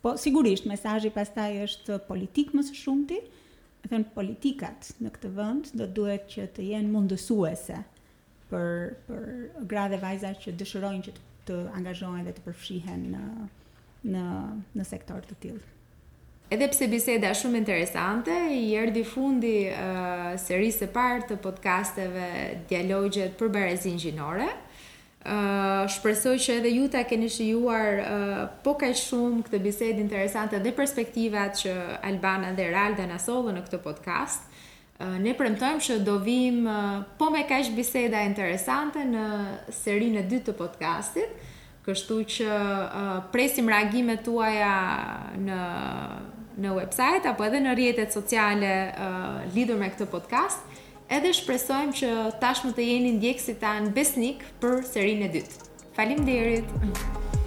Po 0.03 0.15
sigurisht 0.19 0.67
mesazhi 0.67 1.09
pastaj 1.15 1.61
është 1.65 1.97
politik 2.09 2.51
më 2.57 2.65
së 2.67 2.75
shumti, 2.81 3.21
e 3.83 3.87
them 3.91 4.03
politikat 4.15 4.91
në 5.03 5.09
këtë 5.15 5.29
vend 5.37 5.71
do 5.79 5.87
duhet 5.97 6.27
që 6.33 6.45
të 6.57 6.65
jenë 6.71 6.91
mundësuese 6.93 7.79
për 8.51 8.69
për 9.07 9.25
gra 9.73 9.87
dhe 9.91 10.33
që 10.43 10.55
dëshirojnë 10.61 11.03
që 11.07 11.11
të, 11.17 11.25
të 11.47 11.57
angazhohen 11.77 12.23
dhe 12.29 12.35
të 12.37 12.45
përfshihen 12.45 13.01
në 13.15 13.23
në 14.07 14.23
në 14.77 14.85
sektor 14.87 15.23
të 15.23 15.37
tillë. 15.43 15.63
Edhe 16.53 16.67
pse 16.69 16.87
biseda 16.91 17.31
është 17.31 17.47
shumë 17.47 17.59
interesante, 17.61 18.33
i 18.53 18.73
erdhi 18.77 19.01
fundi 19.07 19.53
uh, 19.71 20.33
serisë 20.37 20.83
së 20.83 20.89
parë 20.93 21.27
të 21.31 21.37
podkasteve 21.41 22.25
dialogjet 22.69 23.37
për 23.39 23.53
barazinë 23.55 24.03
gjinore. 24.05 24.49
Uh, 25.23 25.85
shpresoj 25.87 26.33
që 26.43 26.57
edhe 26.59 26.71
ju 26.75 26.87
ta 26.91 27.05
keni 27.07 27.29
shijuar 27.31 28.01
uh, 28.03 28.41
po 28.63 28.73
kaq 28.81 28.93
shumë 28.99 29.45
këtë 29.47 29.61
bisedë 29.63 30.03
interesante 30.03 30.59
dhe 30.59 30.73
perspektivat 30.75 31.55
që 31.61 31.75
Albana 32.03 32.51
dhe 32.57 32.67
Ralda 32.75 33.05
na 33.09 33.21
sollën 33.23 33.55
në 33.57 33.63
këtë 33.63 33.79
podcast. 33.85 34.43
Uh, 34.99 35.15
ne 35.23 35.31
premtojmë 35.33 35.81
që 35.87 35.97
do 36.05 36.17
vim 36.27 36.67
uh, 36.67 37.01
po 37.17 37.31
me 37.33 37.47
kaq 37.49 37.71
biseda 37.73 38.21
interesante 38.27 39.01
në 39.07 39.23
serinë 39.79 40.21
e 40.21 40.27
dytë 40.33 40.51
të 40.51 40.59
podcastit. 40.59 41.31
Uh, 41.33 41.49
Kështu 41.83 42.15
që 42.31 42.45
uh, 42.47 43.15
presim 43.33 43.67
reagimet 43.71 44.21
tuaja 44.27 44.71
në 45.47 45.59
në 46.63 46.69
website 46.77 47.25
apo 47.31 47.47
edhe 47.47 47.59
në 47.65 47.71
rrjetet 47.73 48.13
sociale 48.13 48.67
uh, 48.93 49.55
lidhur 49.55 49.79
me 49.81 49.87
këtë 49.89 50.05
podcast, 50.11 50.61
edhe 51.17 51.31
shpresojmë 51.39 51.97
që 52.01 52.11
tashmë 52.45 52.75
të 52.77 52.85
jeni 52.91 53.15
ndjekësit 53.17 53.59
tan 53.65 53.89
besnik 53.97 54.45
për 54.61 54.83
serinë 54.93 55.31
e 55.31 55.35
dytë. 55.39 55.65
Faleminderit. 55.97 56.69
Mm 56.83 56.91
-hmm. 56.93 57.42